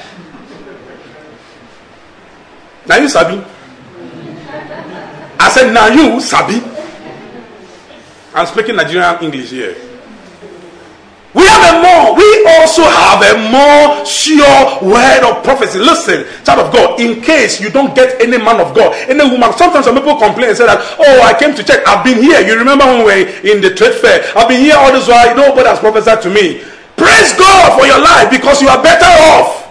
Now 2.87 2.97
you 2.97 3.09
sabi. 3.09 3.43
I 5.39 5.49
said, 5.49 5.73
Now 5.73 5.87
you 5.87 6.21
sabi. 6.21 6.61
I'm 8.33 8.45
speaking 8.47 8.75
Nigerian 8.75 9.21
English 9.23 9.49
here. 9.51 9.75
We 11.33 11.43
have 11.45 11.75
a 11.75 11.83
more, 11.83 12.15
we 12.15 12.27
also 12.57 12.83
have 12.83 13.19
a 13.21 13.35
more 13.51 14.05
sure 14.05 14.79
word 14.81 15.21
of 15.27 15.43
prophecy. 15.43 15.77
Listen, 15.77 16.25
child 16.43 16.67
of 16.67 16.73
God, 16.73 16.99
in 16.99 17.21
case 17.21 17.59
you 17.59 17.69
don't 17.69 17.93
get 17.93 18.19
any 18.21 18.37
man 18.37 18.59
of 18.59 18.73
God, 18.73 18.95
any 19.09 19.23
woman, 19.29 19.51
sometimes 19.53 19.85
some 19.85 19.95
people 19.95 20.15
complain 20.15 20.49
and 20.49 20.57
say 20.57 20.65
that, 20.65 20.79
oh, 20.97 21.21
I 21.21 21.37
came 21.37 21.53
to 21.53 21.63
check, 21.63 21.85
I've 21.87 22.03
been 22.03 22.23
here. 22.23 22.39
You 22.41 22.57
remember 22.57 22.85
when 22.85 22.99
we 22.99 23.05
were 23.05 23.29
in 23.43 23.61
the 23.61 23.75
trade 23.75 23.95
fair? 23.95 24.23
I've 24.35 24.47
been 24.47 24.61
here 24.61 24.75
all 24.77 24.91
this 24.91 25.07
while, 25.07 25.35
nobody 25.35 25.67
has 25.67 25.79
prophesied 25.79 26.21
to 26.23 26.29
me. 26.29 26.63
Praise 26.95 27.33
God 27.37 27.77
for 27.77 27.85
your 27.85 27.99
life 28.01 28.31
because 28.31 28.61
you 28.61 28.69
are 28.69 28.81
better 28.81 29.05
off. 29.35 29.69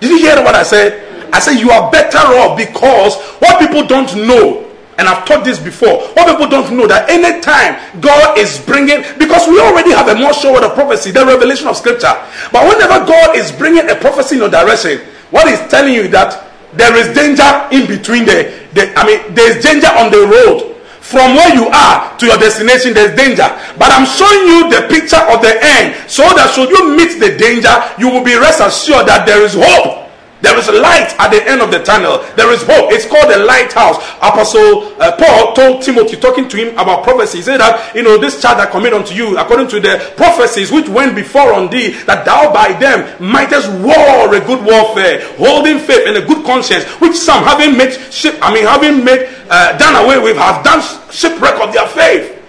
Did 0.00 0.10
you 0.10 0.18
hear 0.18 0.36
what 0.42 0.54
I 0.54 0.64
said? 0.64 1.06
I 1.32 1.38
said 1.38 1.60
you 1.60 1.70
are 1.70 1.90
better 1.90 2.18
off 2.18 2.58
because 2.58 3.16
what 3.38 3.60
people 3.60 3.86
don't 3.86 4.10
know 4.26 4.59
and 5.00 5.08
I've 5.08 5.24
taught 5.24 5.48
this 5.48 5.58
before. 5.58 6.12
What 6.12 6.28
people 6.28 6.46
don't 6.46 6.76
know 6.76 6.86
that 6.86 7.08
anytime 7.08 7.80
God 8.04 8.36
is 8.36 8.60
bringing, 8.60 9.00
because 9.16 9.48
we 9.48 9.56
already 9.56 9.96
have 9.96 10.12
a 10.12 10.14
more 10.14 10.36
sure 10.36 10.52
word 10.52 10.62
of 10.62 10.76
prophecy, 10.76 11.10
the 11.10 11.24
revelation 11.24 11.66
of 11.68 11.76
scripture. 11.80 12.12
But 12.52 12.68
whenever 12.68 13.08
God 13.08 13.34
is 13.34 13.50
bringing 13.50 13.88
a 13.88 13.96
prophecy 13.96 14.36
in 14.36 14.44
your 14.44 14.52
direction, 14.52 15.00
what 15.32 15.48
He's 15.48 15.64
telling 15.72 15.96
you 15.96 16.06
that 16.12 16.52
there 16.76 16.92
is 16.94 17.16
danger 17.16 17.48
in 17.72 17.88
between 17.88 18.28
the, 18.28 18.52
the 18.76 18.92
I 18.92 19.08
mean, 19.08 19.32
there's 19.32 19.64
danger 19.64 19.88
on 19.88 20.12
the 20.12 20.28
road. 20.28 20.76
From 21.00 21.34
where 21.34 21.50
you 21.56 21.66
are 21.66 22.14
to 22.18 22.26
your 22.26 22.36
destination, 22.36 22.92
there's 22.92 23.16
danger. 23.16 23.48
But 23.80 23.90
I'm 23.90 24.06
showing 24.06 24.46
you 24.46 24.68
the 24.68 24.86
picture 24.86 25.18
of 25.32 25.40
the 25.40 25.56
end 25.58 25.96
so 26.08 26.22
that 26.36 26.52
should 26.54 26.68
you 26.70 26.94
meet 26.94 27.18
the 27.18 27.40
danger, 27.40 27.72
you 27.98 28.12
will 28.12 28.22
be 28.22 28.36
rest 28.36 28.60
assured 28.60 29.08
that 29.08 29.24
there 29.24 29.42
is 29.42 29.56
hope. 29.56 30.09
There 30.40 30.56
is 30.56 30.68
a 30.68 30.72
light 30.72 31.14
at 31.18 31.28
the 31.30 31.44
end 31.44 31.60
of 31.60 31.70
the 31.70 31.82
tunnel. 31.82 32.24
There 32.36 32.50
is 32.52 32.62
hope. 32.62 32.92
It's 32.92 33.04
called 33.06 33.30
the 33.30 33.44
lighthouse. 33.44 33.96
Apostle 34.24 34.96
uh, 35.00 35.16
Paul 35.16 35.52
told 35.52 35.82
Timothy, 35.82 36.16
talking 36.16 36.48
to 36.48 36.56
him 36.56 36.72
about 36.78 37.04
prophecy, 37.04 37.38
he 37.38 37.44
said 37.44 37.60
that, 37.60 37.94
you 37.94 38.02
know, 38.02 38.16
this 38.16 38.40
child 38.40 38.58
that 38.58 38.70
commit 38.70 38.94
unto 38.94 39.14
you, 39.14 39.36
according 39.36 39.68
to 39.68 39.80
the 39.80 40.00
prophecies 40.16 40.72
which 40.72 40.88
went 40.88 41.14
before 41.14 41.52
on 41.52 41.68
thee, 41.68 41.90
that 42.08 42.24
thou 42.24 42.52
by 42.52 42.72
them 42.80 43.04
mightest 43.20 43.68
war 43.84 44.32
a 44.34 44.40
good 44.40 44.64
warfare, 44.64 45.20
holding 45.36 45.78
faith 45.78 46.08
and 46.08 46.16
a 46.16 46.24
good 46.24 46.44
conscience, 46.44 46.84
which 47.00 47.16
some 47.16 47.44
having 47.44 47.76
made 47.76 47.92
ship, 48.12 48.38
I 48.40 48.52
mean, 48.52 48.64
having 48.64 49.04
made, 49.04 49.28
uh, 49.50 49.76
done 49.76 50.04
away 50.04 50.18
with, 50.18 50.36
have 50.36 50.64
done 50.64 50.80
shipwreck 51.10 51.60
of 51.60 51.72
their 51.72 51.86
faith. 51.88 52.40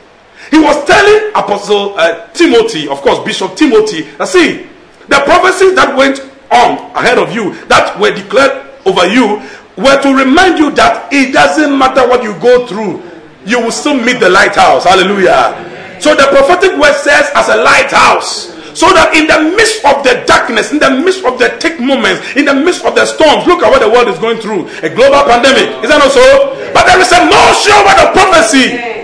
He 0.49 0.59
was 0.59 0.83
telling 0.85 1.31
Apostle 1.31 1.97
uh, 1.97 2.27
Timothy, 2.31 2.87
of 2.87 3.01
course, 3.01 3.19
Bishop 3.25 3.55
Timothy, 3.55 4.03
that 4.15 4.27
see, 4.27 4.67
the 5.07 5.19
prophecies 5.25 5.75
that 5.75 5.95
went 5.95 6.30
on 6.51 6.91
ahead 6.95 7.17
of 7.17 7.33
you 7.33 7.55
that 7.65 7.97
were 7.99 8.13
declared 8.13 8.67
over 8.85 9.07
you 9.07 9.41
were 9.77 9.97
to 10.01 10.11
remind 10.13 10.59
you 10.59 10.71
that 10.75 11.07
it 11.11 11.31
doesn't 11.31 11.71
matter 11.77 12.07
what 12.07 12.23
you 12.23 12.35
go 12.39 12.67
through, 12.67 13.01
you 13.45 13.59
will 13.59 13.71
still 13.71 13.95
meet 13.95 14.19
the 14.19 14.29
lighthouse. 14.29 14.83
Hallelujah. 14.83 15.55
So 15.99 16.13
the 16.15 16.27
prophetic 16.29 16.77
word 16.77 16.93
says, 16.99 17.31
as 17.33 17.47
a 17.49 17.57
lighthouse. 17.63 18.51
So 18.71 18.87
that 18.95 19.11
in 19.11 19.27
the 19.27 19.51
midst 19.55 19.83
of 19.83 19.99
the 20.03 20.23
darkness, 20.23 20.71
in 20.71 20.79
the 20.79 20.89
midst 20.89 21.27
of 21.27 21.35
the 21.35 21.51
thick 21.59 21.79
moments, 21.79 22.23
in 22.39 22.47
the 22.47 22.55
midst 22.55 22.87
of 22.87 22.95
the 22.95 23.03
storms, 23.03 23.43
look 23.43 23.63
at 23.63 23.67
what 23.67 23.83
the 23.83 23.91
world 23.91 24.07
is 24.07 24.19
going 24.19 24.39
through 24.39 24.71
a 24.79 24.87
global 24.87 25.27
pandemic. 25.27 25.67
Is 25.83 25.91
that 25.91 25.99
not 25.99 26.11
so? 26.11 26.23
But 26.71 26.87
there 26.87 26.99
is 26.99 27.11
a 27.11 27.21
more 27.27 27.51
sure 27.59 27.79
word 27.83 27.99
of 27.99 28.09
prophecy 28.15 29.00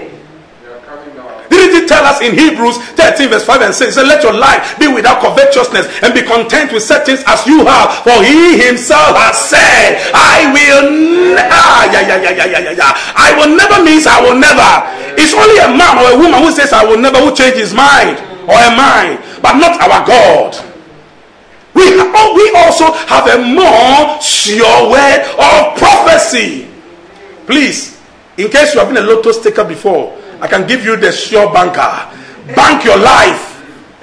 didn't 1.58 1.82
he 1.82 1.84
tell 1.90 2.06
us 2.06 2.22
in 2.22 2.38
Hebrews 2.38 2.78
13, 2.94 3.30
verse 3.34 3.44
5 3.44 3.62
and 3.62 3.74
6? 3.74 3.82
He 3.90 3.92
said, 3.98 4.06
Let 4.08 4.22
your 4.22 4.38
life 4.38 4.78
be 4.78 4.86
without 4.88 5.20
covetousness 5.26 5.90
and 6.06 6.14
be 6.14 6.22
content 6.22 6.72
with 6.72 6.84
such 6.86 7.10
things 7.10 7.24
as 7.26 7.42
you 7.50 7.66
have. 7.66 8.06
For 8.06 8.22
he 8.22 8.62
himself 8.62 9.18
has 9.18 9.36
said, 9.36 9.98
I 10.14 10.54
will 10.54 11.38
ah, 11.42 11.90
yeah, 11.92 12.06
yeah, 12.06 12.22
yeah, 12.22 12.46
yeah, 12.46 12.60
yeah, 12.62 12.74
yeah. 12.78 12.94
I 13.18 13.34
will 13.36 13.52
never 13.58 13.82
means 13.84 14.06
I 14.06 14.22
will 14.22 14.38
never. 14.38 14.70
It's 15.18 15.34
only 15.34 15.58
a 15.58 15.74
man 15.74 15.98
or 15.98 16.14
a 16.14 16.18
woman 16.22 16.40
who 16.46 16.54
says 16.54 16.72
I 16.72 16.86
will 16.86 17.02
never 17.02 17.18
who 17.18 17.34
change 17.36 17.58
his 17.58 17.74
mind 17.74 18.22
or 18.48 18.56
a 18.56 18.72
mind. 18.78 19.20
but 19.42 19.58
not 19.58 19.80
our 19.82 20.06
God. 20.06 20.56
We, 21.74 21.92
we 21.94 22.46
also 22.56 22.92
have 23.06 23.28
a 23.28 23.38
more 23.54 24.20
sure 24.22 24.90
word 24.90 25.22
of 25.38 25.78
prophecy. 25.78 26.68
Please, 27.46 28.00
in 28.38 28.50
case 28.50 28.74
you 28.74 28.80
have 28.80 28.90
been 28.92 28.98
a 29.04 29.08
lotto 29.08 29.32
taker 29.42 29.64
before, 29.64 30.18
I 30.42 30.48
can 30.48 30.68
give 30.68 30.86
you 30.86 30.98
the 30.98 31.12
sure 31.12 31.52
banker. 31.52 31.90
Bank 32.56 32.86
your 32.86 32.98
life 32.98 33.58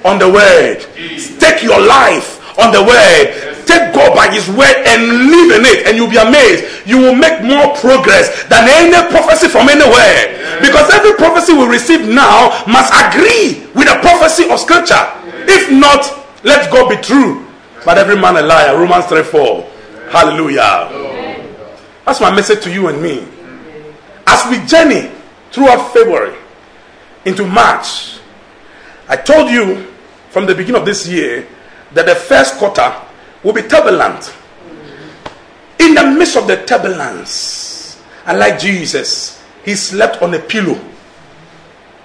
on 0.05 0.19
the 0.19 0.29
word. 0.29 0.81
Stake 1.17 1.63
your 1.63 1.79
life 1.81 2.37
on 2.59 2.71
the 2.71 2.83
word. 2.83 3.55
Take 3.65 3.93
God 3.95 4.15
by 4.15 4.29
His 4.29 4.47
word 4.49 4.75
and 4.85 5.31
live 5.31 5.57
in 5.57 5.65
it, 5.65 5.87
and 5.87 5.97
you'll 5.97 6.09
be 6.09 6.17
amazed. 6.21 6.85
You 6.85 6.99
will 6.99 7.15
make 7.15 7.41
more 7.41 7.73
progress 7.77 8.45
than 8.45 8.67
any 8.69 8.93
prophecy 9.09 9.47
from 9.47 9.69
anywhere. 9.69 10.61
Because 10.61 10.91
every 10.93 11.13
prophecy 11.15 11.53
we 11.53 11.65
receive 11.65 12.05
now 12.07 12.53
must 12.67 12.93
agree 12.93 13.65
with 13.73 13.87
the 13.89 13.97
prophecy 14.01 14.49
of 14.49 14.59
Scripture. 14.59 15.01
If 15.47 15.71
not, 15.71 16.05
let 16.43 16.71
God 16.71 16.89
be 16.89 16.97
true, 17.01 17.47
but 17.83 17.97
every 17.97 18.15
man 18.15 18.37
a 18.37 18.41
liar. 18.43 18.77
Romans 18.77 19.05
3 19.07 19.23
4. 19.23 19.69
Hallelujah. 20.11 20.89
That's 22.05 22.21
my 22.21 22.29
message 22.33 22.63
to 22.63 22.71
you 22.71 22.87
and 22.87 23.01
me. 23.01 23.25
As 24.27 24.45
we 24.49 24.63
journey 24.67 25.14
throughout 25.55 25.93
February 25.93 26.35
into 27.23 27.47
March, 27.47 28.19
I 29.07 29.15
told 29.15 29.49
you 29.49 29.87
from 30.29 30.45
the 30.45 30.53
beginning 30.53 30.81
of 30.81 30.85
this 30.85 31.07
year 31.07 31.47
that 31.93 32.05
the 32.05 32.15
first 32.15 32.55
quarter 32.55 32.93
will 33.41 33.53
be 33.53 33.61
turbulent. 33.61 34.35
In 35.79 35.95
the 35.95 36.03
midst 36.11 36.35
of 36.35 36.47
the 36.47 36.57
turbulence, 36.65 38.03
and 38.25 38.37
like 38.37 38.59
Jesus, 38.59 39.41
he 39.63 39.75
slept 39.75 40.21
on 40.21 40.33
a 40.33 40.39
pillow 40.39 40.79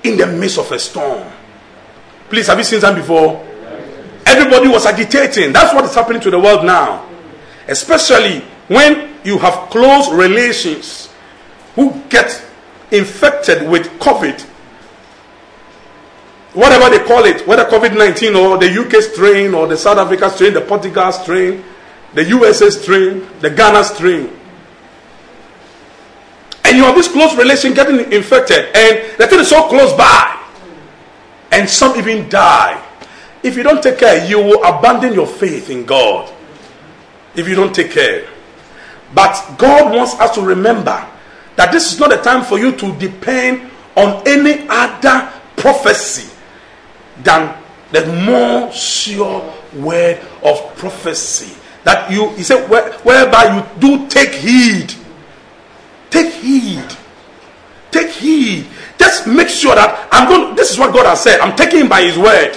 in 0.05 0.17
the 0.17 0.27
midst 0.27 0.59
of 0.59 0.71
a 0.71 0.79
storm. 0.79 1.27
Please, 2.29 2.47
have 2.47 2.59
you 2.59 2.65
seen 2.65 2.81
that 2.81 2.95
before? 2.95 3.45
Everybody 4.27 4.69
was 4.69 4.87
agitating. 4.87 5.53
That's 5.53 5.75
what 5.75 5.85
is 5.85 5.95
happening 5.95 6.21
to 6.23 6.31
the 6.31 6.39
world 6.39 6.65
now. 6.65 7.09
Especially 7.67 8.41
when 8.69 9.17
you 9.25 9.39
have 9.39 9.71
close 9.71 10.09
relations 10.13 11.09
who 11.75 12.01
get 12.09 12.50
infected 12.91 13.69
with 13.69 13.87
COVID. 13.99 14.41
Whatever 16.53 16.91
they 16.91 17.05
call 17.05 17.25
it, 17.25 17.47
whether 17.47 17.65
COVID 17.65 17.97
19 17.97 18.35
or 18.35 18.59
the 18.59 18.69
UK 18.69 19.03
strain 19.03 19.55
or 19.55 19.69
the 19.69 19.77
South 19.77 19.99
Africa 19.99 20.31
strain, 20.31 20.53
the 20.53 20.61
Portugal 20.61 21.13
strain, 21.13 21.63
the 22.15 22.25
USA 22.25 22.71
strain, 22.71 23.27
the 23.41 23.51
Ghana 23.51 23.85
strain. 23.85 24.37
And 26.65 26.77
you 26.77 26.85
have 26.85 26.95
this 26.95 27.09
close 27.09 27.37
relation 27.37 27.73
getting 27.73 28.13
infected, 28.13 28.67
and 28.75 29.19
the 29.19 29.27
thing 29.27 29.41
is 29.41 29.49
so 29.49 29.69
close 29.69 29.93
by. 29.97 30.37
And 31.53 31.69
some 31.69 31.97
even 31.99 32.29
die. 32.29 32.85
If 33.43 33.57
you 33.57 33.63
don't 33.63 33.83
take 33.83 33.99
care, 33.99 34.27
you 34.29 34.39
will 34.39 34.63
abandon 34.63 35.13
your 35.13 35.27
faith 35.27 35.71
in 35.71 35.85
God. 35.85 36.33
If 37.35 37.49
you 37.49 37.55
don't 37.55 37.75
take 37.75 37.91
care. 37.91 38.29
But 39.15 39.57
God 39.59 39.95
wants 39.95 40.15
us 40.15 40.35
to 40.35 40.43
remember 40.43 41.07
that 41.57 41.73
this 41.73 41.93
is 41.93 42.01
not 42.01 42.13
a 42.13 42.19
time 42.19 42.45
for 42.45 42.59
you 42.59 42.73
to 42.73 42.97
depend 42.99 43.71
on 43.97 44.23
any 44.27 44.67
other 44.69 45.31
prophecy 45.57 46.31
than 47.23 47.57
the 47.93 48.07
more 48.25 48.73
sure 48.73 49.53
word 49.75 50.21
of 50.43 50.77
prophecy. 50.77 51.57
That 51.85 52.11
you, 52.11 52.31
he 52.31 52.43
said, 52.43 52.69
where, 52.69 52.93
whereby 53.01 53.57
you 53.57 53.81
do 53.81 54.09
take 54.09 54.33
heed. 54.33 54.95
Take 56.11 56.33
heed. 56.35 56.85
Take 57.91 58.11
heed. 58.11 58.67
Just 58.99 59.27
make 59.27 59.49
sure 59.49 59.75
that 59.75 60.09
I'm 60.13 60.29
going. 60.29 60.55
This 60.55 60.71
is 60.71 60.79
what 60.79 60.93
God 60.93 61.07
has 61.07 61.23
said. 61.23 61.41
I'm 61.41 61.57
taking 61.57 61.81
him 61.81 61.89
by 61.89 62.03
His 62.03 62.19
word. 62.19 62.57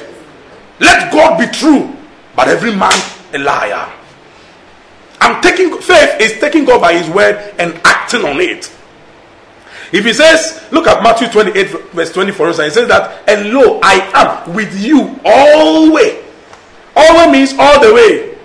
Let 0.79 1.11
God 1.11 1.39
be 1.39 1.47
true, 1.47 1.95
but 2.35 2.47
every 2.47 2.75
man 2.75 2.93
a 3.33 3.39
liar. 3.39 3.91
I'm 5.21 5.41
taking 5.41 5.77
faith 5.79 6.19
is 6.19 6.39
taking 6.39 6.65
God 6.65 6.81
by 6.81 6.93
His 6.93 7.09
word 7.09 7.55
and 7.57 7.79
acting 7.85 8.25
on 8.25 8.41
it. 8.41 8.71
If 9.93 10.05
he 10.05 10.13
says, 10.13 10.59
look 10.71 10.87
at 10.87 11.03
Matthew 11.03 11.27
28, 11.27 11.93
verse 11.93 12.11
24, 12.11 12.47
he 12.47 12.53
says 12.53 12.87
that, 12.87 13.29
and 13.29 13.53
lo, 13.53 13.79
I 13.83 14.01
am 14.15 14.55
with 14.55 14.75
you 14.83 15.19
always. 15.23 16.17
Always 16.95 17.31
means 17.31 17.53
all 17.59 17.79
the 17.79 17.93
way. 17.93 18.35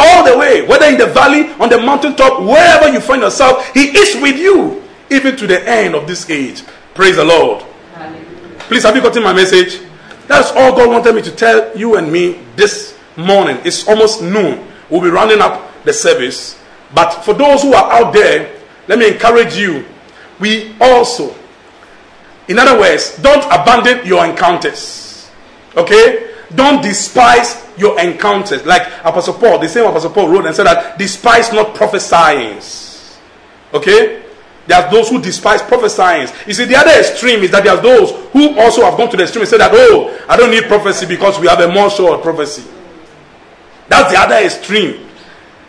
All 0.00 0.24
the 0.24 0.36
way. 0.36 0.66
Whether 0.66 0.86
in 0.86 0.98
the 0.98 1.06
valley, 1.06 1.52
on 1.60 1.68
the 1.68 1.78
mountaintop, 1.78 2.42
wherever 2.42 2.88
you 2.88 2.98
find 2.98 3.22
yourself, 3.22 3.72
he 3.72 3.96
is 3.96 4.20
with 4.20 4.36
you, 4.36 4.82
even 5.10 5.36
to 5.36 5.46
the 5.46 5.62
end 5.68 5.94
of 5.94 6.08
this 6.08 6.28
age. 6.28 6.64
Praise 6.92 7.16
the 7.16 7.24
Lord. 7.24 7.64
Please, 8.66 8.82
have 8.82 8.96
you 8.96 9.02
gotten 9.02 9.22
my 9.22 9.32
message? 9.32 9.80
That's 10.26 10.50
all 10.52 10.74
God 10.74 10.88
wanted 10.88 11.14
me 11.14 11.22
to 11.22 11.30
tell 11.30 11.76
you 11.78 11.94
and 11.96 12.10
me 12.10 12.40
this 12.56 12.98
morning. 13.16 13.58
It's 13.64 13.86
almost 13.86 14.22
noon. 14.22 14.66
We'll 14.90 15.02
be 15.02 15.08
rounding 15.08 15.40
up 15.40 15.70
the 15.84 15.92
service. 15.92 16.58
But 16.92 17.12
for 17.24 17.32
those 17.32 17.62
who 17.62 17.74
are 17.74 17.92
out 17.92 18.12
there, 18.12 18.58
let 18.88 18.98
me 18.98 19.06
encourage 19.06 19.56
you 19.56 19.84
we 20.42 20.74
also, 20.80 21.32
in 22.48 22.58
other 22.58 22.76
words, 22.78 23.16
don't 23.22 23.44
abandon 23.44 24.04
your 24.04 24.26
encounters. 24.26 25.30
Okay? 25.76 26.34
Don't 26.52 26.82
despise 26.82 27.64
your 27.78 27.98
encounters. 28.00 28.66
Like 28.66 28.88
Apostle 29.04 29.34
Paul, 29.34 29.60
the 29.60 29.68
same 29.68 29.86
Apostle 29.86 30.10
Paul 30.10 30.30
wrote 30.30 30.46
and 30.46 30.54
said 30.56 30.66
that 30.66 30.98
despise 30.98 31.52
not 31.52 31.76
prophesying. 31.76 32.60
Okay? 33.72 34.24
There 34.66 34.82
are 34.82 34.90
those 34.90 35.10
who 35.10 35.22
despise 35.22 35.62
prophesying. 35.62 36.28
You 36.44 36.54
see, 36.54 36.64
the 36.64 36.74
other 36.74 36.90
extreme 36.90 37.44
is 37.44 37.52
that 37.52 37.62
there 37.62 37.76
are 37.76 37.82
those 37.82 38.10
who 38.32 38.58
also 38.58 38.82
have 38.82 38.96
gone 38.96 39.10
to 39.10 39.16
the 39.16 39.22
extreme 39.22 39.42
and 39.42 39.48
said 39.48 39.60
that, 39.60 39.70
oh, 39.72 40.24
I 40.28 40.36
don't 40.36 40.50
need 40.50 40.64
prophecy 40.64 41.06
because 41.06 41.38
we 41.38 41.46
have 41.46 41.60
a 41.60 41.72
more 41.72 41.88
sure 41.88 42.18
prophecy. 42.18 42.64
That's 43.88 44.12
the 44.12 44.18
other 44.18 44.44
extreme. 44.44 45.06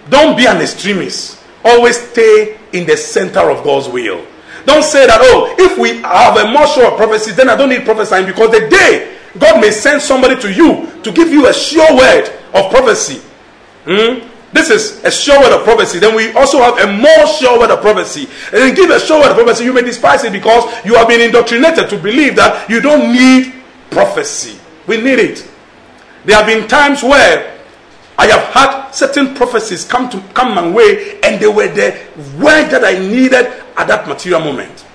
Don't 0.10 0.36
be 0.36 0.48
an 0.48 0.58
extremist. 0.58 1.40
Always 1.64 2.10
stay 2.10 2.58
in 2.74 2.88
the 2.88 2.98
center 2.98 3.52
of 3.52 3.64
God's 3.64 3.88
will. 3.88 4.26
Don't 4.66 4.84
say 4.84 5.06
that, 5.08 5.20
oh, 5.22 5.56
if 5.60 5.78
we 5.78 6.02
have 6.02 6.38
a 6.38 6.52
more 6.52 6.68
sure 6.68 6.92
prophecy, 6.96 7.32
then 7.32 7.50
I 7.50 7.56
don't 7.56 7.70
need 7.70 7.84
prophesying 7.84 8.26
because 8.26 8.52
the 8.52 8.70
day 8.70 9.18
God 9.38 9.60
may 9.60 9.72
send 9.72 10.02
somebody 10.02 10.40
to 10.42 10.52
you 10.52 10.90
to 11.02 11.12
give 11.12 11.30
you 11.30 11.48
a 11.48 11.54
sure 11.54 11.96
word 11.96 12.30
of 12.54 12.72
prophecy. 12.72 13.22
Hmm? 13.86 14.30
This 14.54 14.70
is 14.70 15.04
a 15.04 15.10
sure 15.10 15.40
word 15.40 15.52
of 15.52 15.64
prophecy. 15.64 16.00
Then 16.00 16.16
we 16.16 16.32
also 16.34 16.60
have 16.60 16.78
a 16.78 16.92
more 16.94 17.28
sure 17.28 17.60
word 17.60 17.72
of 17.72 17.82
prophecy. 17.82 18.30
And 18.54 18.76
give 18.76 18.92
a 18.92 19.00
sure 19.00 19.20
word 19.20 19.32
of 19.32 19.38
prophecy, 19.38 19.64
you 19.64 19.74
may 19.74 19.82
despise 19.82 20.24
it 20.24 20.32
because 20.32 20.64
you 20.86 20.94
have 20.96 21.08
been 21.08 21.22
indoctrinated 21.22 21.90
to 21.90 21.98
believe 21.98 22.36
that 22.36 22.70
you 22.70 22.80
don't 22.80 23.12
need 23.12 23.54
prophecy. 23.90 24.58
We 24.86 25.02
need 25.02 25.20
it. 25.20 25.50
There 26.26 26.38
have 26.38 26.46
been 26.46 26.68
times 26.68 27.02
where 27.02 27.60
I 28.18 28.28
have 28.28 28.44
had 28.54 28.92
certain 28.92 29.34
prophecies 29.36 29.86
come 29.86 30.10
to 30.10 30.20
come 30.34 30.56
my 30.56 30.70
way, 30.70 31.20
and 31.22 31.42
they 31.42 31.48
were 31.48 31.68
the 31.68 32.00
word 32.38 32.70
that 32.70 32.84
I 32.84 33.00
needed 33.00 33.48
at 33.78 33.88
that 33.88 34.08
material 34.08 34.42
moment. 34.42 34.86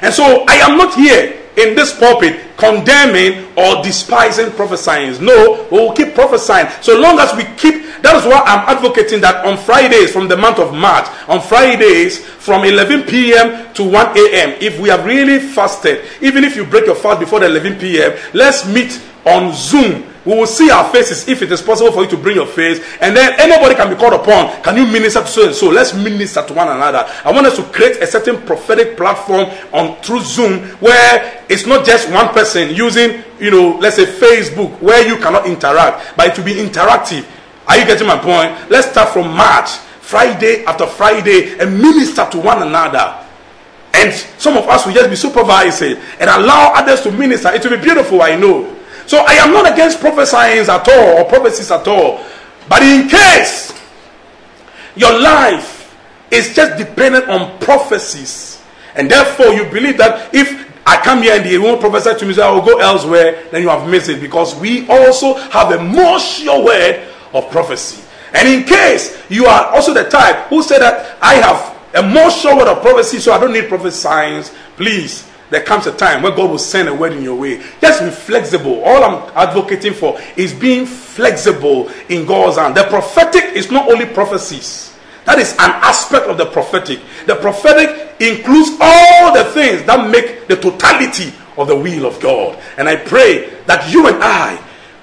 And 0.00 0.12
so 0.12 0.44
I 0.48 0.54
am 0.56 0.76
not 0.76 0.94
here 0.94 1.38
in 1.56 1.74
this 1.74 1.96
pulpit 1.98 2.56
condemning 2.56 3.46
or 3.56 3.82
despising 3.82 4.50
prophesying. 4.52 5.24
No, 5.24 5.66
we 5.70 5.78
will 5.78 5.92
keep 5.92 6.14
prophesying. 6.14 6.68
So 6.80 6.98
long 6.98 7.18
as 7.18 7.34
we 7.36 7.44
keep, 7.56 7.84
that 8.02 8.16
is 8.16 8.24
why 8.24 8.42
I'm 8.44 8.76
advocating 8.76 9.20
that 9.20 9.44
on 9.44 9.58
Fridays 9.58 10.12
from 10.12 10.28
the 10.28 10.36
month 10.36 10.58
of 10.58 10.72
March, 10.72 11.06
on 11.28 11.40
Fridays 11.40 12.24
from 12.24 12.64
11 12.64 13.02
p.m. 13.02 13.72
to 13.74 13.84
1 13.84 13.92
a.m., 13.92 14.56
if 14.60 14.80
we 14.80 14.88
have 14.88 15.04
really 15.04 15.38
fasted, 15.38 16.04
even 16.20 16.42
if 16.44 16.56
you 16.56 16.64
break 16.64 16.86
your 16.86 16.94
fast 16.94 17.20
before 17.20 17.40
the 17.40 17.46
11 17.46 17.78
p.m., 17.78 18.16
let's 18.32 18.66
meet 18.66 19.00
on 19.26 19.52
Zoom 19.54 20.11
we 20.24 20.34
will 20.34 20.46
see 20.46 20.70
our 20.70 20.90
faces 20.92 21.26
if 21.28 21.42
it 21.42 21.50
is 21.50 21.60
possible 21.60 21.90
for 21.90 22.04
you 22.04 22.10
to 22.10 22.16
bring 22.16 22.36
your 22.36 22.46
face. 22.46 22.80
And 23.00 23.16
then 23.16 23.34
anybody 23.40 23.74
can 23.74 23.88
be 23.88 23.96
called 23.96 24.14
upon. 24.14 24.62
Can 24.62 24.76
you 24.76 24.86
minister 24.86 25.20
to 25.20 25.26
so 25.26 25.46
and 25.46 25.54
so? 25.54 25.68
Let's 25.68 25.94
minister 25.94 26.46
to 26.46 26.54
one 26.54 26.68
another. 26.68 27.04
I 27.24 27.32
want 27.32 27.46
us 27.46 27.56
to 27.56 27.64
create 27.64 27.96
a 27.96 28.06
certain 28.06 28.40
prophetic 28.42 28.96
platform 28.96 29.50
on 29.72 30.00
through 30.02 30.20
Zoom 30.20 30.60
where 30.78 31.42
it's 31.48 31.66
not 31.66 31.84
just 31.84 32.10
one 32.10 32.28
person 32.28 32.74
using, 32.74 33.24
you 33.40 33.50
know, 33.50 33.76
let's 33.80 33.96
say 33.96 34.06
Facebook 34.06 34.80
where 34.80 35.06
you 35.06 35.16
cannot 35.16 35.46
interact, 35.46 36.16
but 36.16 36.28
it 36.28 36.38
will 36.38 36.44
be 36.44 36.54
interactive. 36.54 37.26
Are 37.66 37.78
you 37.78 37.86
getting 37.86 38.06
my 38.06 38.18
point? 38.18 38.70
Let's 38.70 38.90
start 38.90 39.10
from 39.10 39.34
March, 39.36 39.70
Friday 40.00 40.64
after 40.64 40.86
Friday, 40.86 41.58
and 41.58 41.80
minister 41.80 42.28
to 42.30 42.38
one 42.38 42.62
another. 42.62 43.18
And 43.94 44.12
some 44.38 44.56
of 44.56 44.68
us 44.68 44.86
will 44.86 44.94
just 44.94 45.10
be 45.10 45.16
supervising 45.16 45.96
and 46.18 46.30
allow 46.30 46.72
others 46.74 47.02
to 47.02 47.12
minister. 47.12 47.52
It 47.52 47.62
will 47.64 47.76
be 47.76 47.82
beautiful, 47.82 48.22
I 48.22 48.36
know. 48.36 48.78
So 49.06 49.18
I 49.18 49.32
am 49.34 49.52
not 49.52 49.72
against 49.72 50.00
prophesying 50.00 50.60
at 50.60 50.88
all 50.88 51.18
or 51.18 51.24
prophecies 51.24 51.70
at 51.70 51.86
all. 51.86 52.24
But 52.68 52.82
in 52.82 53.08
case 53.08 53.72
your 54.96 55.18
life 55.18 55.96
is 56.30 56.54
just 56.54 56.78
dependent 56.78 57.28
on 57.28 57.58
prophecies, 57.58 58.62
and 58.94 59.10
therefore 59.10 59.48
you 59.48 59.64
believe 59.64 59.98
that 59.98 60.34
if 60.34 60.70
I 60.86 60.96
come 60.96 61.22
here 61.22 61.36
and 61.36 61.44
they 61.44 61.58
won't 61.58 61.80
prophesy 61.80 62.18
to 62.18 62.26
me, 62.26 62.34
so 62.34 62.42
I 62.42 62.50
will 62.50 62.62
go 62.64 62.78
elsewhere, 62.78 63.44
then 63.50 63.62
you 63.62 63.68
have 63.68 63.88
missed 63.88 64.08
it 64.08 64.20
because 64.20 64.54
we 64.56 64.88
also 64.88 65.34
have 65.34 65.72
a 65.72 65.82
more 65.82 66.18
sure 66.18 66.64
word 66.64 67.08
of 67.32 67.50
prophecy. 67.50 68.02
And 68.34 68.48
in 68.48 68.64
case 68.64 69.22
you 69.28 69.46
are 69.46 69.66
also 69.66 69.92
the 69.92 70.08
type 70.08 70.48
who 70.48 70.62
said 70.62 70.78
that 70.78 71.18
I 71.20 71.34
have 71.34 71.76
a 71.94 72.02
more 72.02 72.30
sure 72.30 72.56
word 72.56 72.68
of 72.68 72.80
prophecy, 72.80 73.18
so 73.18 73.32
I 73.32 73.38
don't 73.38 73.52
need 73.52 73.68
prophecy 73.68 73.96
signs, 73.96 74.52
please 74.76 75.28
there 75.52 75.62
comes 75.62 75.86
a 75.86 75.92
time 75.94 76.22
where 76.22 76.34
God 76.34 76.50
will 76.50 76.58
send 76.58 76.88
a 76.88 76.94
word 76.94 77.12
in 77.12 77.22
your 77.22 77.36
way. 77.36 77.62
Just 77.80 78.02
be 78.02 78.10
flexible. 78.10 78.82
All 78.84 79.04
I'm 79.04 79.32
advocating 79.36 79.92
for 79.92 80.18
is 80.34 80.54
being 80.54 80.86
flexible 80.86 81.90
in 82.08 82.24
God's 82.24 82.56
hand. 82.56 82.74
The 82.74 82.84
prophetic 82.84 83.54
is 83.54 83.70
not 83.70 83.90
only 83.90 84.06
prophecies. 84.06 84.96
That 85.26 85.38
is 85.38 85.52
an 85.52 85.70
aspect 85.70 86.26
of 86.26 86.38
the 86.38 86.46
prophetic. 86.46 87.00
The 87.26 87.36
prophetic 87.36 88.20
includes 88.20 88.70
all 88.80 89.34
the 89.34 89.44
things 89.52 89.84
that 89.84 90.10
make 90.10 90.48
the 90.48 90.56
totality 90.56 91.32
of 91.58 91.68
the 91.68 91.76
will 91.76 92.06
of 92.06 92.18
God. 92.20 92.58
And 92.78 92.88
I 92.88 92.96
pray 92.96 93.50
that 93.66 93.92
you 93.92 94.08
and 94.08 94.22
I 94.22 94.58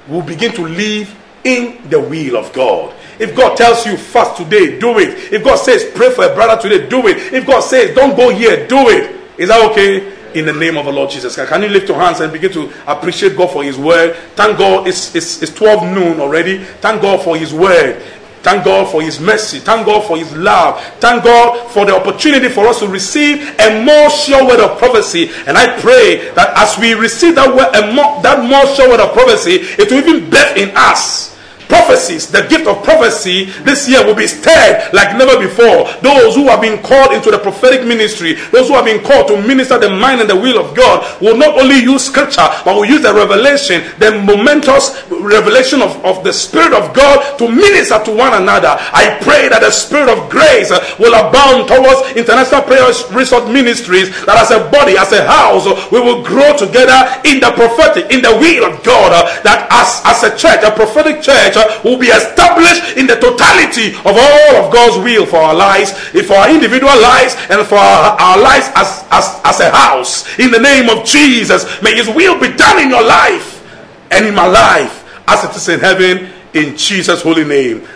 will 0.08 0.24
begin 0.24 0.52
to 0.54 0.64
live 0.66 1.16
in 1.44 1.88
the 1.90 2.00
will 2.00 2.38
of 2.38 2.52
God. 2.54 2.96
If 3.20 3.36
God 3.36 3.56
tells 3.56 3.86
you 3.86 3.98
fast 3.98 4.38
today, 4.38 4.80
do 4.80 4.98
it. 4.98 5.32
If 5.32 5.44
God 5.44 5.58
says 5.58 5.86
pray 5.94 6.10
for 6.10 6.26
a 6.26 6.34
brother 6.34 6.60
today, 6.62 6.90
do 6.90 7.08
it. 7.08 7.34
If 7.34 7.46
God 7.46 7.62
says 7.62 7.94
don't 7.94 8.16
go 8.16 8.30
here, 8.30 8.68
do 8.68 8.90
it. 8.90 9.16
Is 9.38 9.50
that 9.50 9.72
okay? 9.72 10.18
In 10.34 10.46
the 10.46 10.54
name 10.54 10.78
of 10.78 10.86
the 10.86 10.92
Lord 10.92 11.10
Jesus. 11.10 11.36
Can 11.36 11.63
you 11.63 11.70
lift 11.70 11.88
your 11.88 12.00
hands 12.00 12.20
and 12.20 12.32
begin 12.32 12.52
to 12.54 12.72
appreciate 12.86 13.36
God 13.36 13.52
for 13.52 13.63
His 13.63 13.78
word? 13.78 14.15
Thank 14.36 14.58
God 14.58 14.88
it's, 14.88 15.15
it's, 15.15 15.42
it's 15.42 15.54
12 15.54 15.84
noon 15.84 16.20
already. 16.20 16.63
Thank 16.63 17.02
God 17.02 17.24
for 17.24 17.38
His 17.38 17.54
word. 17.54 18.02
Thank 18.42 18.63
God 18.63 18.89
for 18.89 19.02
His 19.02 19.20
mercy. 19.20 19.60
Thank 19.60 19.86
God 19.86 20.08
for 20.08 20.18
His 20.18 20.34
love. 20.36 20.82
Thank 21.00 21.24
God 21.24 21.72
for 21.72 21.86
the 21.86 21.96
opportunity 21.96 22.48
for 22.48 22.68
us 22.68 22.80
to 22.80 22.88
receive 22.88 23.42
a 23.60 23.84
more 23.84 24.10
sure 24.10 24.46
word 24.48 24.60
of 24.60 24.78
prophecy. 24.78 25.30
And 25.46 25.58
I 25.58 25.80
pray 25.80 26.32
that 26.36 26.54
as 26.58 26.78
we 26.80 26.94
receive 26.94 27.36
that 27.36 27.50
word, 27.50 27.94
more, 27.94 28.22
that 28.22 28.48
more 28.48 28.65
sure 28.76 28.89
word 28.89 29.02
of 29.02 29.12
prophecy, 29.13 29.56
it 29.82 29.92
will 29.92 30.00
even 30.00 30.30
birth 30.30 30.58
in 30.58 30.72
us 30.76 31.29
prophecies, 31.69 32.27
the 32.27 32.41
gift 32.49 32.67
of 32.67 32.84
prophecy 32.84 33.45
this 33.63 33.88
year 33.88 34.03
will 34.03 34.17
be 34.17 34.27
stirred 34.27 34.89
like 34.91 35.15
never 35.15 35.39
before. 35.39 35.88
Those 36.01 36.36
who 36.36 36.49
have 36.49 36.60
been 36.60 36.82
called 36.82 37.13
into 37.13 37.32
the 37.32 37.38
prophetic 37.38 37.86
ministry, 37.86 38.34
those 38.51 38.67
who 38.67 38.75
have 38.75 38.86
been 38.86 39.05
called 39.05 39.29
to 39.29 39.38
minister 39.39 39.77
the 39.77 39.89
mind 39.89 40.19
and 40.19 40.29
the 40.29 40.36
will 40.36 40.60
of 40.60 40.75
God, 40.75 41.05
will 41.21 41.38
not 41.38 41.58
only 41.62 41.77
use 41.77 42.03
scripture, 42.03 42.49
but 42.65 42.75
will 42.75 42.89
use 42.89 43.03
the 43.03 43.13
revelation, 43.13 43.86
the 44.01 44.17
momentous 44.25 45.05
revelation 45.10 45.82
of, 45.82 45.93
of 46.03 46.23
the 46.23 46.34
Spirit 46.34 46.73
of 46.73 46.93
God 46.93 47.38
to 47.38 47.47
minister 47.47 48.01
to 48.03 48.12
one 48.12 48.34
another. 48.34 48.73
I 48.73 49.21
pray 49.21 49.47
that 49.49 49.62
the 49.62 49.71
Spirit 49.71 50.10
of 50.10 50.29
grace 50.29 50.73
will 50.97 51.13
abound 51.13 51.69
towards 51.69 52.17
International 52.17 52.65
Prayer 52.65 52.89
Resort 53.13 53.45
Ministries, 53.45 54.10
that 54.25 54.41
as 54.41 54.49
a 54.49 54.65
body, 54.73 54.97
as 54.97 55.13
a 55.13 55.21
house, 55.21 55.69
we 55.93 56.01
will 56.01 56.25
grow 56.25 56.58
together 56.58 56.97
in 57.29 57.38
the 57.39 57.53
prophetic, 57.53 58.10
in 58.10 58.25
the 58.25 58.34
will 58.41 58.65
of 58.65 58.82
God, 58.82 59.13
that 59.45 59.69
as, 59.69 60.01
as 60.10 60.25
a 60.25 60.34
church, 60.34 60.65
a 60.65 60.73
prophetic 60.73 61.21
church, 61.21 61.59
will 61.84 61.98
be 61.98 62.08
established 62.08 62.98
in 62.98 63.08
the 63.08 63.15
totality 63.15 63.95
of 64.06 64.13
all 64.15 64.52
of 64.62 64.74
God's 64.74 64.98
will 65.04 65.26
for 65.26 65.38
our 65.38 65.56
lives, 65.56 65.91
for 66.26 66.36
our 66.36 66.50
individual 66.50 66.95
lives, 67.02 67.36
and 67.50 67.65
for 67.65 67.76
our, 67.76 68.19
our 68.19 68.39
lives 68.41 68.69
as, 68.76 69.06
as, 69.12 69.41
as 69.43 69.60
a 69.60 69.69
house. 69.72 70.28
In 70.39 70.52
the 70.52 70.60
name 70.60 70.89
of 70.89 71.06
Jesus, 71.06 71.65
may 71.82 71.95
His 71.95 72.08
will 72.08 72.39
be 72.39 72.56
done 72.56 72.82
in 72.82 72.89
your 72.89 73.04
life 73.04 73.60
and 74.12 74.26
in 74.26 74.36
my 74.36 74.48
life 74.48 75.06
as 75.28 75.43
it 75.43 75.56
is 75.56 75.69
in 75.69 75.80
heaven 75.80 76.30
in 76.54 76.76
Jesus' 76.76 77.22
holy 77.22 77.45
name. 77.45 77.86